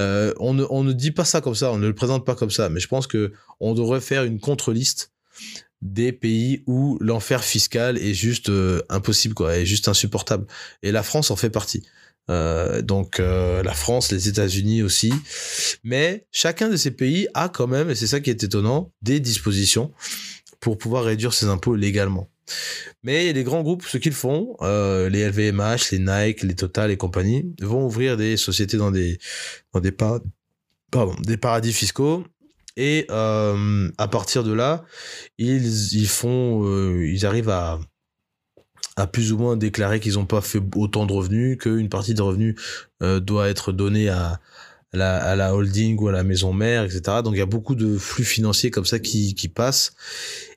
Euh, 0.00 0.34
on 0.38 0.54
ne 0.54 0.64
on 0.68 0.84
ne 0.84 0.92
dit 0.92 1.12
pas 1.12 1.24
ça 1.24 1.40
comme 1.40 1.54
ça, 1.54 1.72
on 1.72 1.78
ne 1.78 1.86
le 1.86 1.94
présente 1.94 2.26
pas 2.26 2.34
comme 2.34 2.50
ça, 2.50 2.68
mais 2.68 2.80
je 2.80 2.88
pense 2.88 3.06
que 3.06 3.32
on 3.60 3.74
devrait 3.74 4.00
faire 4.00 4.24
une 4.24 4.40
contre-liste 4.40 5.11
des 5.82 6.12
pays 6.12 6.62
où 6.66 6.96
l'enfer 7.00 7.44
fiscal 7.44 7.98
est 7.98 8.14
juste 8.14 8.48
euh, 8.48 8.80
impossible, 8.88 9.34
quoi, 9.34 9.56
est 9.56 9.66
juste 9.66 9.88
insupportable. 9.88 10.46
Et 10.82 10.92
la 10.92 11.02
France 11.02 11.30
en 11.30 11.36
fait 11.36 11.50
partie. 11.50 11.82
Euh, 12.30 12.82
donc 12.82 13.18
euh, 13.20 13.62
la 13.62 13.74
France, 13.74 14.12
les 14.12 14.28
États-Unis 14.28 14.82
aussi. 14.82 15.12
Mais 15.84 16.26
chacun 16.30 16.68
de 16.68 16.76
ces 16.76 16.92
pays 16.92 17.28
a 17.34 17.48
quand 17.48 17.66
même, 17.66 17.90
et 17.90 17.94
c'est 17.94 18.06
ça 18.06 18.20
qui 18.20 18.30
est 18.30 18.42
étonnant, 18.42 18.92
des 19.02 19.20
dispositions 19.20 19.92
pour 20.60 20.78
pouvoir 20.78 21.04
réduire 21.04 21.34
ses 21.34 21.46
impôts 21.46 21.74
légalement. 21.74 22.28
Mais 23.02 23.32
les 23.32 23.44
grands 23.44 23.62
groupes, 23.62 23.84
ce 23.84 23.98
qu'ils 23.98 24.12
font, 24.12 24.56
euh, 24.62 25.08
les 25.08 25.28
LVMH, 25.28 25.90
les 25.90 25.98
Nike, 25.98 26.42
les 26.42 26.54
Total 26.54 26.90
et 26.90 26.96
compagnie, 26.96 27.52
vont 27.60 27.84
ouvrir 27.86 28.16
des 28.16 28.36
sociétés 28.36 28.76
dans 28.76 28.90
des, 28.90 29.18
dans 29.72 29.80
des, 29.80 29.92
pardon, 29.92 31.14
des 31.22 31.36
paradis 31.36 31.72
fiscaux. 31.72 32.24
Et 32.76 33.06
euh, 33.10 33.90
à 33.98 34.08
partir 34.08 34.44
de 34.44 34.52
là, 34.52 34.84
ils, 35.38 35.94
ils 35.94 36.08
font, 36.08 36.64
euh, 36.64 37.06
ils 37.06 37.26
arrivent 37.26 37.50
à, 37.50 37.78
à 38.96 39.06
plus 39.06 39.32
ou 39.32 39.38
moins 39.38 39.56
déclarer 39.56 40.00
qu'ils 40.00 40.14
n'ont 40.14 40.26
pas 40.26 40.40
fait 40.40 40.60
autant 40.76 41.06
de 41.06 41.12
revenus, 41.12 41.58
qu'une 41.58 41.88
partie 41.88 42.14
des 42.14 42.22
revenus 42.22 42.54
euh, 43.02 43.20
doit 43.20 43.48
être 43.48 43.72
donnée 43.72 44.08
à, 44.08 44.40
la, 44.92 45.16
à 45.16 45.36
la 45.36 45.54
holding 45.54 45.98
ou 45.98 46.08
à 46.08 46.12
la 46.12 46.24
maison 46.24 46.52
mère, 46.52 46.84
etc. 46.84 47.18
Donc 47.24 47.34
il 47.34 47.38
y 47.38 47.42
a 47.42 47.46
beaucoup 47.46 47.74
de 47.74 47.96
flux 47.98 48.24
financiers 48.24 48.70
comme 48.70 48.84
ça 48.84 48.98
qui, 48.98 49.34
qui 49.34 49.48
passent. 49.48 49.94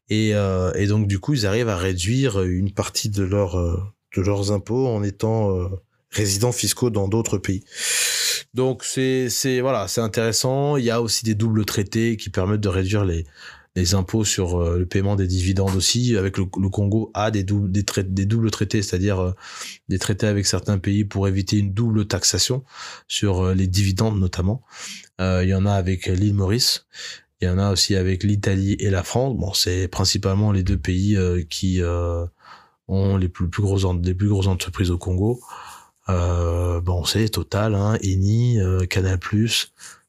Et, 0.10 0.36
euh, 0.36 0.72
et 0.74 0.88
donc 0.88 1.08
du 1.08 1.20
coup, 1.20 1.34
ils 1.34 1.46
arrivent 1.46 1.70
à 1.70 1.78
réduire 1.78 2.42
une 2.44 2.72
partie 2.72 3.10
de, 3.10 3.24
leur, 3.24 3.58
euh, 3.58 3.82
de 4.16 4.22
leurs 4.22 4.52
impôts 4.52 4.88
en 4.88 5.04
étant 5.04 5.58
euh, 5.58 5.68
résidents 6.12 6.52
fiscaux 6.52 6.90
dans 6.90 7.08
d'autres 7.08 7.38
pays. 7.38 7.64
Donc 8.56 8.86
c'est 8.86 9.28
voilà, 9.60 9.88
c'est 9.90 10.00
intéressant. 10.00 10.78
Il 10.78 10.86
y 10.86 10.90
a 10.90 11.02
aussi 11.02 11.26
des 11.26 11.36
doubles 11.36 11.66
traités 11.66 12.16
qui 12.16 12.30
permettent 12.30 12.62
de 12.62 12.70
réduire 12.70 13.04
les 13.04 13.26
les 13.76 13.94
impôts 13.94 14.24
sur 14.24 14.62
euh, 14.62 14.80
le 14.80 14.86
paiement 14.86 15.18
des 15.18 15.28
dividendes 15.28 15.76
aussi. 15.76 16.16
Avec 16.16 16.38
le, 16.38 16.46
le 16.58 16.70
Congo 16.70 17.12
a 17.14 17.32
des 17.32 17.44
des, 17.44 17.84
des 18.04 18.26
doubles 18.26 18.52
traités, 18.52 18.82
c'est-à-dire 18.82 19.20
euh, 19.20 19.32
des 19.90 20.00
traités 20.00 20.28
avec 20.28 20.46
certains 20.46 20.78
pays 20.80 21.04
pour 21.04 21.28
éviter 21.28 21.58
une 21.58 21.74
double 21.74 22.08
taxation 22.08 22.64
sur 23.10 23.42
euh, 23.42 23.54
les 23.54 23.68
dividendes 23.68 24.18
notamment. 24.20 24.62
il 25.20 25.50
y 25.50 25.54
en 25.54 25.66
a 25.66 25.74
avec 25.74 26.08
l'île 26.08 26.36
Maurice. 26.36 26.88
Il 27.42 27.50
y 27.50 27.52
en 27.52 27.60
a 27.60 27.72
aussi 27.72 27.98
avec 27.98 28.24
l'Italie 28.24 28.78
et 28.80 28.90
la 28.90 29.04
France. 29.04 29.36
Bon, 29.36 29.54
c'est 29.54 29.90
principalement 29.90 30.54
les 30.54 30.64
deux 30.64 30.78
pays 30.78 31.18
qui 31.50 31.82
ont 32.88 33.18
les 33.18 33.28
plus, 33.28 33.50
plus 33.50 33.62
grosses 33.62 33.86
les 34.04 34.14
plus 34.14 34.30
grosses 34.30 34.48
entreprises 34.48 34.92
au 34.92 34.98
Congo. 34.98 35.42
Euh, 36.10 36.82
bon, 36.82 37.04
c'est 37.06 37.30
Total, 37.30 37.76
hein, 37.76 37.98
Eni, 38.02 38.60
euh, 38.60 38.86
Canal+, 38.86 39.20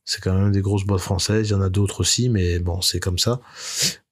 c'est 0.04 0.20
quand 0.22 0.34
même 0.34 0.52
des 0.52 0.60
grosses 0.60 0.84
boîtes 0.84 1.00
françaises. 1.00 1.48
Il 1.48 1.52
y 1.52 1.54
en 1.54 1.60
a 1.60 1.68
d'autres 1.68 2.00
aussi, 2.00 2.28
mais 2.28 2.58
bon, 2.58 2.80
c'est 2.80 3.00
comme 3.00 3.18
ça. 3.18 3.40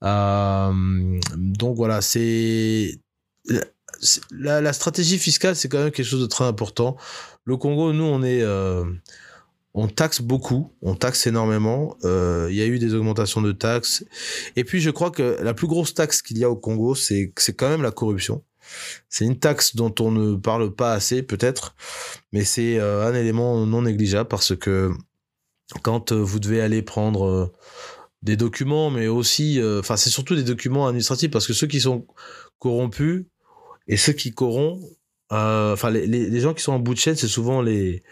Euh, 0.03 1.21
donc 1.37 1.77
voilà, 1.77 2.01
c'est 2.03 2.99
la, 4.33 4.73
stratégie 4.73 5.19
fiscale, 5.19 5.57
c'est 5.57 5.69
quand 5.69 5.79
même 5.79 5.91
quelque 5.91 6.07
chose 6.07 6.21
de 6.21 6.27
très 6.27 6.45
important. 6.45 6.97
Le 7.45 7.57
Congo, 7.57 7.93
nous, 7.93 8.05
on 8.05 8.23
est, 8.23 8.43
euh, 8.43 8.85
on 9.73 9.87
taxe 9.87 10.21
beaucoup, 10.21 10.73
on 10.83 10.95
taxe 10.95 11.27
énormément. 11.27 11.97
Euh, 12.05 12.49
il 12.51 12.57
y 12.57 12.63
a 12.63 12.67
eu 12.67 12.79
des 12.79 12.95
augmentations 12.95 13.41
de 13.41 13.53
taxes, 13.53 14.05
et 14.57 14.65
puis 14.65 14.81
je 14.81 14.91
crois 14.91 15.11
que 15.11 15.39
la 15.43 15.55
plus 15.55 15.67
grosse 15.67 15.95
taxe 15.95 16.23
qu'il 16.23 16.39
y 16.39 16.45
a 16.45 16.51
au 16.51 16.57
Congo, 16.57 16.95
c'est 16.95 17.33
quand 17.57 17.69
même 17.69 17.83
la 17.83 17.93
corruption. 17.93 18.43
C'est 19.09 19.25
une 19.25 19.39
taxe 19.39 19.77
dont 19.77 19.95
on 20.01 20.11
ne 20.11 20.37
parle 20.37 20.75
pas 20.75 20.93
assez 20.93 21.23
peut-être, 21.23 21.75
mais 22.33 22.45
c'est 22.45 22.79
euh, 22.79 23.07
un 23.07 23.15
élément 23.15 23.65
non 23.67 23.83
négligeable 23.83 24.29
parce 24.29 24.57
que 24.57 24.93
quand 25.83 26.13
euh, 26.13 26.17
vous 26.17 26.41
devez 26.41 26.61
aller 26.61 26.83
prendre 26.83 27.27
euh, 27.27 27.53
des 28.23 28.37
documents, 28.37 28.91
mais 28.91 29.07
aussi, 29.07 29.61
enfin 29.79 29.97
c'est 29.97 30.11
surtout 30.11 30.35
des 30.35 30.45
documents 30.45 30.87
administratifs 30.87 31.31
parce 31.31 31.47
que 31.47 31.53
ceux 31.53 31.67
qui 31.67 31.81
sont 31.81 32.07
corrompus 32.59 33.27
et 33.87 33.99
ceux 33.99 34.15
qui 34.15 34.33
corrompent, 34.33 34.83
enfin 35.31 35.91
les, 35.91 36.07
les, 36.07 36.41
gens 36.41 36.55
qui 36.55 36.63
sont 36.63 36.73
en 36.73 36.79
bout 36.79 36.95
de 36.95 36.99
chaîne, 36.99 37.17
c'est 37.17 37.29
souvent 37.29 37.61
les 37.61 38.03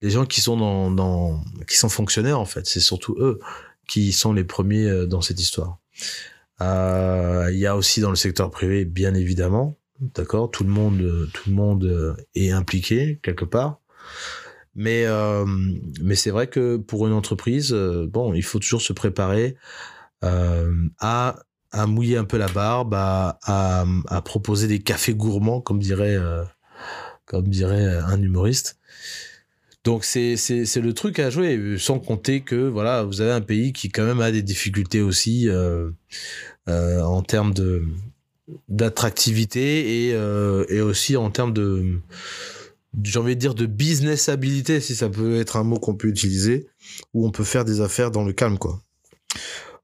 les 0.00 0.10
gens 0.10 0.26
qui 0.26 0.40
sont 0.40 0.56
dans, 0.90 1.44
qui 1.68 1.76
sont 1.76 1.88
fonctionnaires 1.88 2.40
en 2.40 2.44
fait, 2.44 2.66
c'est 2.66 2.80
surtout 2.80 3.14
eux 3.20 3.38
qui 3.88 4.12
sont 4.12 4.32
les 4.32 4.42
premiers 4.42 5.06
dans 5.06 5.20
cette 5.20 5.38
histoire. 5.38 5.78
Il 6.60 7.58
y 7.58 7.66
a 7.66 7.76
aussi 7.76 8.00
dans 8.00 8.10
le 8.10 8.16
secteur 8.16 8.50
privé, 8.50 8.84
bien 8.84 9.14
évidemment, 9.14 9.78
d'accord 10.02 10.50
Tout 10.50 10.64
le 10.64 10.70
monde, 10.70 11.28
tout 11.32 11.48
le 11.48 11.54
monde 11.54 11.84
euh, 11.84 12.14
est 12.34 12.50
impliqué 12.50 13.18
quelque 13.22 13.44
part. 13.44 13.80
Mais, 14.74 15.04
euh, 15.06 15.44
mais 16.00 16.14
c'est 16.14 16.30
vrai 16.30 16.46
que 16.46 16.76
pour 16.76 17.06
une 17.06 17.12
entreprise, 17.12 17.72
euh, 17.72 18.06
bon, 18.08 18.32
il 18.32 18.42
faut 18.42 18.58
toujours 18.58 18.80
se 18.80 18.92
préparer 18.92 19.56
euh, 20.24 20.72
à, 20.98 21.36
mouiller 21.86 22.16
un 22.16 22.24
peu 22.24 22.38
la 22.38 22.48
barbe, 22.48 22.94
à, 22.94 23.84
proposer 24.24 24.68
des 24.68 24.80
cafés 24.80 25.14
gourmands, 25.14 25.60
comme 25.60 25.78
dirait, 25.78 26.16
euh, 26.16 26.44
comme 27.26 27.48
dirait 27.48 27.86
un 27.86 28.20
humoriste. 28.20 28.78
Donc 29.84 30.04
c'est 30.04 30.36
le 30.36 30.92
truc 30.92 31.18
à 31.18 31.28
jouer, 31.28 31.76
sans 31.78 31.98
compter 31.98 32.42
que 32.42 32.68
voilà, 32.68 33.02
vous 33.02 33.20
avez 33.20 33.32
un 33.32 33.40
pays 33.40 33.72
qui 33.72 33.88
quand 33.90 34.04
même 34.04 34.20
a 34.20 34.30
des 34.30 34.42
difficultés 34.42 35.00
aussi 35.00 35.48
euh, 35.48 35.90
en 36.68 37.22
termes 37.22 37.52
de 37.52 37.84
d'attractivité 38.68 40.08
et, 40.08 40.14
euh, 40.14 40.64
et 40.68 40.80
aussi 40.80 41.16
en 41.16 41.30
termes 41.30 41.52
de 41.52 42.00
j'ai 43.02 43.18
envie 43.18 43.34
de 43.34 43.40
dire 43.40 43.54
de 43.54 43.66
businessabilité 43.66 44.80
si 44.80 44.94
ça 44.94 45.08
peut 45.08 45.40
être 45.40 45.56
un 45.56 45.64
mot 45.64 45.78
qu'on 45.78 45.94
peut 45.94 46.08
utiliser 46.08 46.68
où 47.14 47.26
on 47.26 47.30
peut 47.30 47.44
faire 47.44 47.64
des 47.64 47.80
affaires 47.80 48.10
dans 48.10 48.24
le 48.24 48.32
calme 48.32 48.58
quoi. 48.58 48.82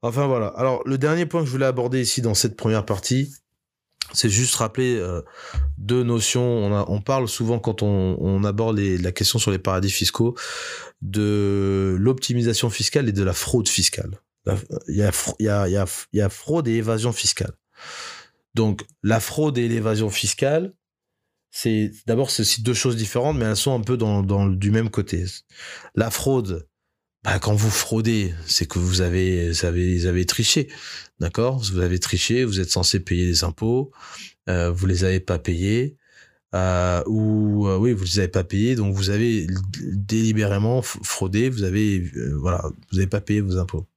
Enfin 0.01 0.27
voilà. 0.27 0.47
Alors 0.47 0.81
le 0.85 0.97
dernier 0.97 1.25
point 1.25 1.41
que 1.41 1.47
je 1.47 1.51
voulais 1.51 1.65
aborder 1.65 2.01
ici 2.01 2.21
dans 2.21 2.35
cette 2.35 2.55
première 2.55 2.85
partie, 2.85 3.33
c'est 4.13 4.29
juste 4.29 4.55
rappeler 4.55 4.95
euh, 4.95 5.21
deux 5.77 6.03
notions. 6.03 6.43
On, 6.43 6.73
a, 6.73 6.85
on 6.87 7.01
parle 7.01 7.27
souvent 7.27 7.59
quand 7.59 7.83
on, 7.83 8.17
on 8.19 8.43
aborde 8.43 8.79
la 8.79 9.11
question 9.11 9.39
sur 9.39 9.51
les 9.51 9.59
paradis 9.59 9.91
fiscaux 9.91 10.35
de 11.01 11.95
l'optimisation 11.99 12.69
fiscale 12.69 13.09
et 13.09 13.11
de 13.11 13.23
la 13.23 13.33
fraude 13.33 13.67
fiscale. 13.67 14.19
Il 14.87 14.95
y 14.95 15.03
a, 15.03 15.11
il 15.39 15.45
y 15.45 15.49
a, 15.49 15.67
il 15.67 16.17
y 16.17 16.21
a 16.21 16.29
fraude 16.29 16.67
et 16.67 16.75
évasion 16.75 17.11
fiscale. 17.11 17.53
Donc, 18.59 18.85
la 19.03 19.21
fraude 19.21 19.57
et 19.57 19.69
l'évasion 19.69 20.09
fiscale, 20.09 20.73
c'est 21.49 21.93
d'abord 22.07 22.29
c'est 22.29 22.61
deux 22.61 22.73
choses 22.73 22.97
différentes, 22.97 23.37
mais 23.37 23.45
elles 23.45 23.55
sont 23.55 23.73
un 23.73 23.79
peu 23.79 23.95
dans, 23.95 24.49
du 24.49 24.69
même 24.69 24.89
côté. 24.89 25.23
La 25.95 26.11
fraude, 26.11 26.67
bah, 27.23 27.39
quand 27.39 27.55
vous 27.55 27.69
fraudez, 27.69 28.33
c'est 28.47 28.65
que 28.65 28.77
vous 28.77 28.99
avez, 28.99 29.51
vous 29.51 29.65
avez, 30.07 30.25
triché, 30.25 30.67
d'accord? 31.21 31.59
Vous 31.71 31.79
avez 31.79 31.99
triché, 31.99 32.43
vous 32.43 32.59
êtes 32.59 32.69
censé 32.69 32.99
payer 32.99 33.27
des 33.27 33.45
impôts, 33.45 33.93
euh, 34.49 34.71
vous 34.71 34.87
les 34.87 35.05
avez 35.05 35.21
pas 35.21 35.39
payés, 35.39 35.95
euh, 36.53 37.01
ou 37.07 37.65
euh, 37.65 37.77
oui, 37.77 37.93
vous 37.93 38.03
les 38.03 38.19
avez 38.19 38.27
pas 38.27 38.43
payés, 38.43 38.75
donc 38.75 38.93
vous 38.93 39.09
avez 39.09 39.47
délibérément 39.79 40.81
fraudé, 40.81 41.49
vous 41.49 41.63
avez, 41.63 42.11
euh, 42.17 42.35
voilà, 42.37 42.61
vous 42.91 42.97
n'avez 42.97 43.07
pas 43.07 43.21
payé 43.21 43.39
vos 43.39 43.55
impôts. 43.55 43.87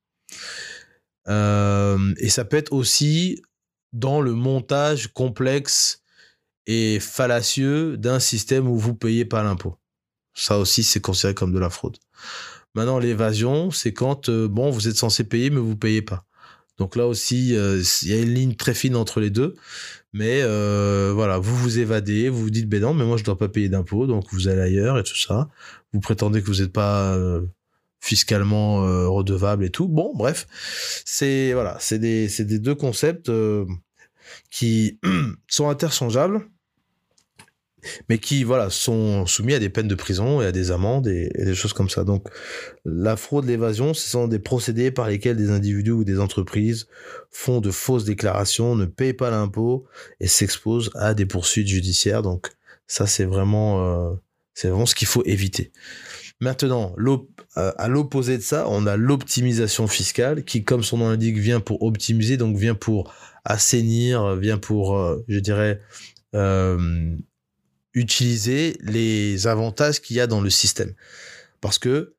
Et 1.26 2.28
ça 2.28 2.44
peut 2.44 2.56
être 2.56 2.72
aussi 2.72 3.42
dans 3.92 4.20
le 4.20 4.32
montage 4.32 5.12
complexe 5.12 6.02
et 6.66 7.00
fallacieux 7.00 7.96
d'un 7.96 8.20
système 8.20 8.68
où 8.68 8.78
vous 8.78 8.94
payez 8.94 9.24
pas 9.24 9.42
l'impôt. 9.42 9.76
Ça 10.34 10.58
aussi, 10.58 10.82
c'est 10.82 11.00
considéré 11.00 11.34
comme 11.34 11.52
de 11.52 11.58
la 11.58 11.70
fraude. 11.70 11.98
Maintenant, 12.74 12.98
l'évasion, 12.98 13.70
c'est 13.70 13.92
quand, 13.92 14.28
euh, 14.28 14.48
bon, 14.48 14.70
vous 14.70 14.88
êtes 14.88 14.96
censé 14.96 15.24
payer, 15.24 15.50
mais 15.50 15.60
vous 15.60 15.76
payez 15.76 16.02
pas. 16.02 16.24
Donc 16.78 16.96
là 16.96 17.06
aussi, 17.06 17.54
euh, 17.54 17.82
il 18.02 18.08
y 18.08 18.14
a 18.14 18.20
une 18.20 18.32
ligne 18.32 18.54
très 18.54 18.72
fine 18.74 18.96
entre 18.96 19.20
les 19.20 19.28
deux. 19.30 19.54
Mais 20.14 20.40
euh, 20.42 21.12
voilà, 21.14 21.38
vous 21.38 21.54
vous 21.56 21.78
évadez, 21.78 22.28
vous 22.28 22.42
vous 22.42 22.50
dites, 22.50 22.68
ben 22.68 22.80
non, 22.80 22.94
mais 22.94 23.04
moi 23.04 23.16
je 23.16 23.24
dois 23.24 23.38
pas 23.38 23.48
payer 23.48 23.68
d'impôt, 23.68 24.06
donc 24.06 24.26
vous 24.32 24.48
allez 24.48 24.60
ailleurs 24.60 24.98
et 24.98 25.02
tout 25.02 25.16
ça. 25.16 25.48
Vous 25.92 26.00
prétendez 26.00 26.42
que 26.42 26.46
vous 26.46 26.60
n'êtes 26.60 26.72
pas 26.72 27.16
fiscalement 28.02 28.84
euh, 28.84 29.08
redevable 29.08 29.64
et 29.64 29.70
tout. 29.70 29.88
Bon, 29.88 30.12
bref, 30.14 30.46
c'est 31.06 31.52
voilà, 31.52 31.76
c'est 31.80 32.00
des, 32.00 32.26
des 32.26 32.58
deux 32.58 32.74
concepts 32.74 33.28
euh, 33.28 33.64
qui 34.50 34.98
sont 35.48 35.68
interchangeables, 35.68 36.44
mais 38.08 38.18
qui 38.18 38.42
voilà 38.42 38.70
sont 38.70 39.24
soumis 39.26 39.54
à 39.54 39.60
des 39.60 39.68
peines 39.68 39.86
de 39.86 39.94
prison 39.94 40.42
et 40.42 40.46
à 40.46 40.52
des 40.52 40.72
amendes 40.72 41.06
et, 41.06 41.30
et 41.36 41.44
des 41.44 41.54
choses 41.54 41.72
comme 41.72 41.88
ça. 41.88 42.02
Donc, 42.02 42.26
la 42.84 43.16
fraude, 43.16 43.46
l'évasion, 43.46 43.94
ce 43.94 44.08
sont 44.08 44.26
des 44.26 44.40
procédés 44.40 44.90
par 44.90 45.08
lesquels 45.08 45.36
des 45.36 45.50
individus 45.50 45.92
ou 45.92 46.02
des 46.02 46.18
entreprises 46.18 46.88
font 47.30 47.60
de 47.60 47.70
fausses 47.70 48.04
déclarations, 48.04 48.74
ne 48.74 48.84
payent 48.84 49.14
pas 49.14 49.30
l'impôt 49.30 49.86
et 50.18 50.26
s'exposent 50.26 50.90
à 50.96 51.14
des 51.14 51.24
poursuites 51.24 51.68
judiciaires. 51.68 52.22
Donc, 52.22 52.50
ça, 52.88 53.06
c'est 53.06 53.26
vraiment, 53.26 54.10
euh, 54.10 54.14
c'est 54.54 54.68
vraiment 54.68 54.86
ce 54.86 54.96
qu'il 54.96 55.08
faut 55.08 55.22
éviter. 55.24 55.70
Maintenant, 56.42 56.96
euh, 56.98 57.72
à 57.78 57.86
l'opposé 57.86 58.36
de 58.36 58.42
ça, 58.42 58.66
on 58.68 58.84
a 58.88 58.96
l'optimisation 58.96 59.86
fiscale 59.86 60.42
qui, 60.42 60.64
comme 60.64 60.82
son 60.82 60.98
nom 60.98 61.08
l'indique, 61.08 61.38
vient 61.38 61.60
pour 61.60 61.84
optimiser, 61.84 62.36
donc 62.36 62.56
vient 62.56 62.74
pour 62.74 63.14
assainir, 63.44 64.34
vient 64.34 64.58
pour, 64.58 64.98
euh, 64.98 65.24
je 65.28 65.38
dirais, 65.38 65.80
euh, 66.34 67.14
utiliser 67.94 68.76
les 68.80 69.46
avantages 69.46 70.00
qu'il 70.00 70.16
y 70.16 70.20
a 70.20 70.26
dans 70.26 70.40
le 70.40 70.50
système. 70.50 70.94
Parce 71.60 71.78
que 71.78 72.16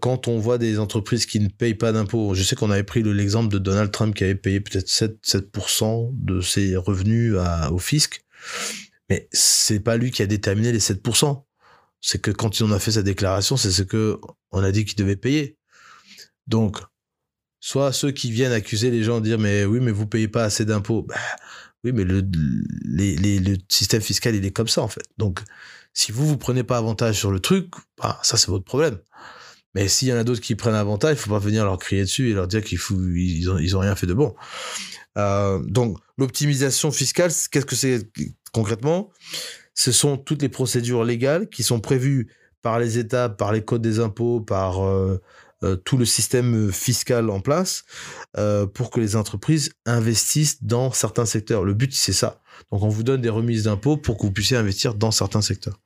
quand 0.00 0.26
on 0.26 0.38
voit 0.38 0.58
des 0.58 0.80
entreprises 0.80 1.26
qui 1.26 1.38
ne 1.38 1.48
payent 1.48 1.74
pas 1.74 1.92
d'impôts, 1.92 2.34
je 2.34 2.42
sais 2.42 2.56
qu'on 2.56 2.70
avait 2.70 2.82
pris 2.82 3.04
l'exemple 3.04 3.52
de 3.52 3.58
Donald 3.58 3.92
Trump 3.92 4.16
qui 4.16 4.24
avait 4.24 4.34
payé 4.34 4.60
peut-être 4.60 4.88
7, 4.88 5.18
7% 5.22 6.10
de 6.12 6.40
ses 6.40 6.74
revenus 6.76 7.36
au 7.70 7.78
fisc, 7.78 8.24
mais 9.08 9.28
c'est 9.30 9.78
pas 9.78 9.96
lui 9.96 10.10
qui 10.10 10.22
a 10.22 10.26
déterminé 10.26 10.72
les 10.72 10.80
7%. 10.80 11.44
C'est 12.00 12.20
que 12.20 12.30
quand 12.30 12.60
on 12.62 12.72
a 12.72 12.78
fait 12.78 12.92
sa 12.92 13.02
déclaration, 13.02 13.56
c'est 13.56 13.70
ce 13.70 13.82
que 13.82 14.18
on 14.50 14.62
a 14.62 14.72
dit 14.72 14.84
qu'il 14.84 14.96
devait 14.96 15.16
payer. 15.16 15.58
Donc, 16.46 16.78
soit 17.60 17.92
ceux 17.92 18.10
qui 18.10 18.30
viennent 18.30 18.52
accuser 18.52 18.90
les 18.90 19.02
gens 19.02 19.20
de 19.20 19.24
dire 19.26 19.38
mais 19.38 19.64
oui 19.64 19.80
mais 19.80 19.92
vous 19.92 20.06
payez 20.06 20.28
pas 20.28 20.44
assez 20.44 20.64
d'impôts, 20.64 21.02
bah, 21.02 21.14
oui 21.84 21.92
mais 21.92 22.04
le, 22.04 22.22
système 23.68 24.02
fiscal 24.02 24.34
il 24.34 24.44
est 24.44 24.50
comme 24.50 24.68
ça 24.68 24.82
en 24.82 24.88
fait. 24.88 25.04
Donc 25.18 25.40
si 25.92 26.12
vous 26.12 26.26
vous 26.26 26.38
prenez 26.38 26.64
pas 26.64 26.78
avantage 26.78 27.18
sur 27.18 27.30
le 27.30 27.40
truc, 27.40 27.68
bah, 27.98 28.18
ça 28.22 28.36
c'est 28.36 28.48
votre 28.48 28.64
problème. 28.64 28.98
Mais 29.74 29.86
s'il 29.86 30.08
y 30.08 30.12
en 30.12 30.16
a 30.16 30.24
d'autres 30.24 30.40
qui 30.40 30.56
prennent 30.56 30.74
avantage, 30.74 31.16
il 31.16 31.20
faut 31.20 31.30
pas 31.30 31.38
venir 31.38 31.64
leur 31.64 31.78
crier 31.78 32.02
dessus 32.02 32.30
et 32.30 32.32
leur 32.32 32.48
dire 32.48 32.62
qu'ils 32.64 32.80
ils 32.90 33.50
ont, 33.50 33.58
ils 33.58 33.76
ont 33.76 33.80
rien 33.80 33.94
fait 33.94 34.06
de 34.06 34.14
bon. 34.14 34.34
Euh, 35.16 35.60
donc, 35.64 35.98
l'optimisation 36.18 36.90
fiscale, 36.90 37.30
qu'est-ce 37.50 37.66
que 37.66 37.76
c'est 37.76 38.08
concrètement? 38.52 39.10
Ce 39.74 39.92
sont 39.92 40.16
toutes 40.16 40.42
les 40.42 40.48
procédures 40.48 41.04
légales 41.04 41.48
qui 41.48 41.62
sont 41.62 41.80
prévues 41.80 42.28
par 42.62 42.78
les 42.78 42.98
États, 42.98 43.28
par 43.28 43.52
les 43.52 43.62
codes 43.62 43.82
des 43.82 44.00
impôts, 44.00 44.40
par 44.40 44.84
euh, 44.84 45.20
euh, 45.62 45.76
tout 45.76 45.96
le 45.96 46.04
système 46.04 46.72
fiscal 46.72 47.30
en 47.30 47.40
place 47.40 47.84
euh, 48.36 48.66
pour 48.66 48.90
que 48.90 49.00
les 49.00 49.16
entreprises 49.16 49.72
investissent 49.86 50.62
dans 50.62 50.92
certains 50.92 51.26
secteurs. 51.26 51.64
Le 51.64 51.74
but, 51.74 51.94
c'est 51.94 52.12
ça. 52.12 52.40
Donc, 52.70 52.82
on 52.82 52.88
vous 52.88 53.02
donne 53.02 53.20
des 53.20 53.28
remises 53.28 53.64
d'impôts 53.64 53.96
pour 53.96 54.18
que 54.18 54.22
vous 54.22 54.32
puissiez 54.32 54.56
investir 54.56 54.94
dans 54.94 55.10
certains 55.10 55.42
secteurs. 55.42 55.80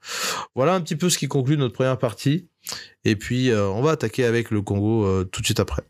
Voilà 0.54 0.74
un 0.74 0.80
petit 0.80 0.96
peu 0.96 1.08
ce 1.08 1.18
qui 1.18 1.28
conclut 1.28 1.56
notre 1.56 1.74
première 1.74 1.98
partie. 1.98 2.48
Et 3.04 3.16
puis, 3.16 3.52
on 3.52 3.82
va 3.82 3.92
attaquer 3.92 4.24
avec 4.24 4.50
le 4.50 4.62
Congo 4.62 5.24
tout 5.24 5.40
de 5.40 5.46
suite 5.46 5.60
après. 5.60 5.84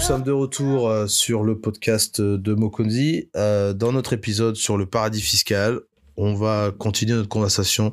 Nous 0.00 0.06
sommes 0.06 0.22
de 0.22 0.32
retour 0.32 0.88
euh, 0.88 1.06
sur 1.06 1.44
le 1.44 1.60
podcast 1.60 2.22
de 2.22 2.54
Mokonzi. 2.54 3.28
dans 3.34 3.92
notre 3.92 4.14
épisode 4.14 4.56
sur 4.56 4.78
le 4.78 4.86
paradis 4.86 5.20
fiscal, 5.20 5.78
on 6.16 6.32
va 6.32 6.72
continuer 6.76 7.12
notre 7.12 7.28
conversation 7.28 7.92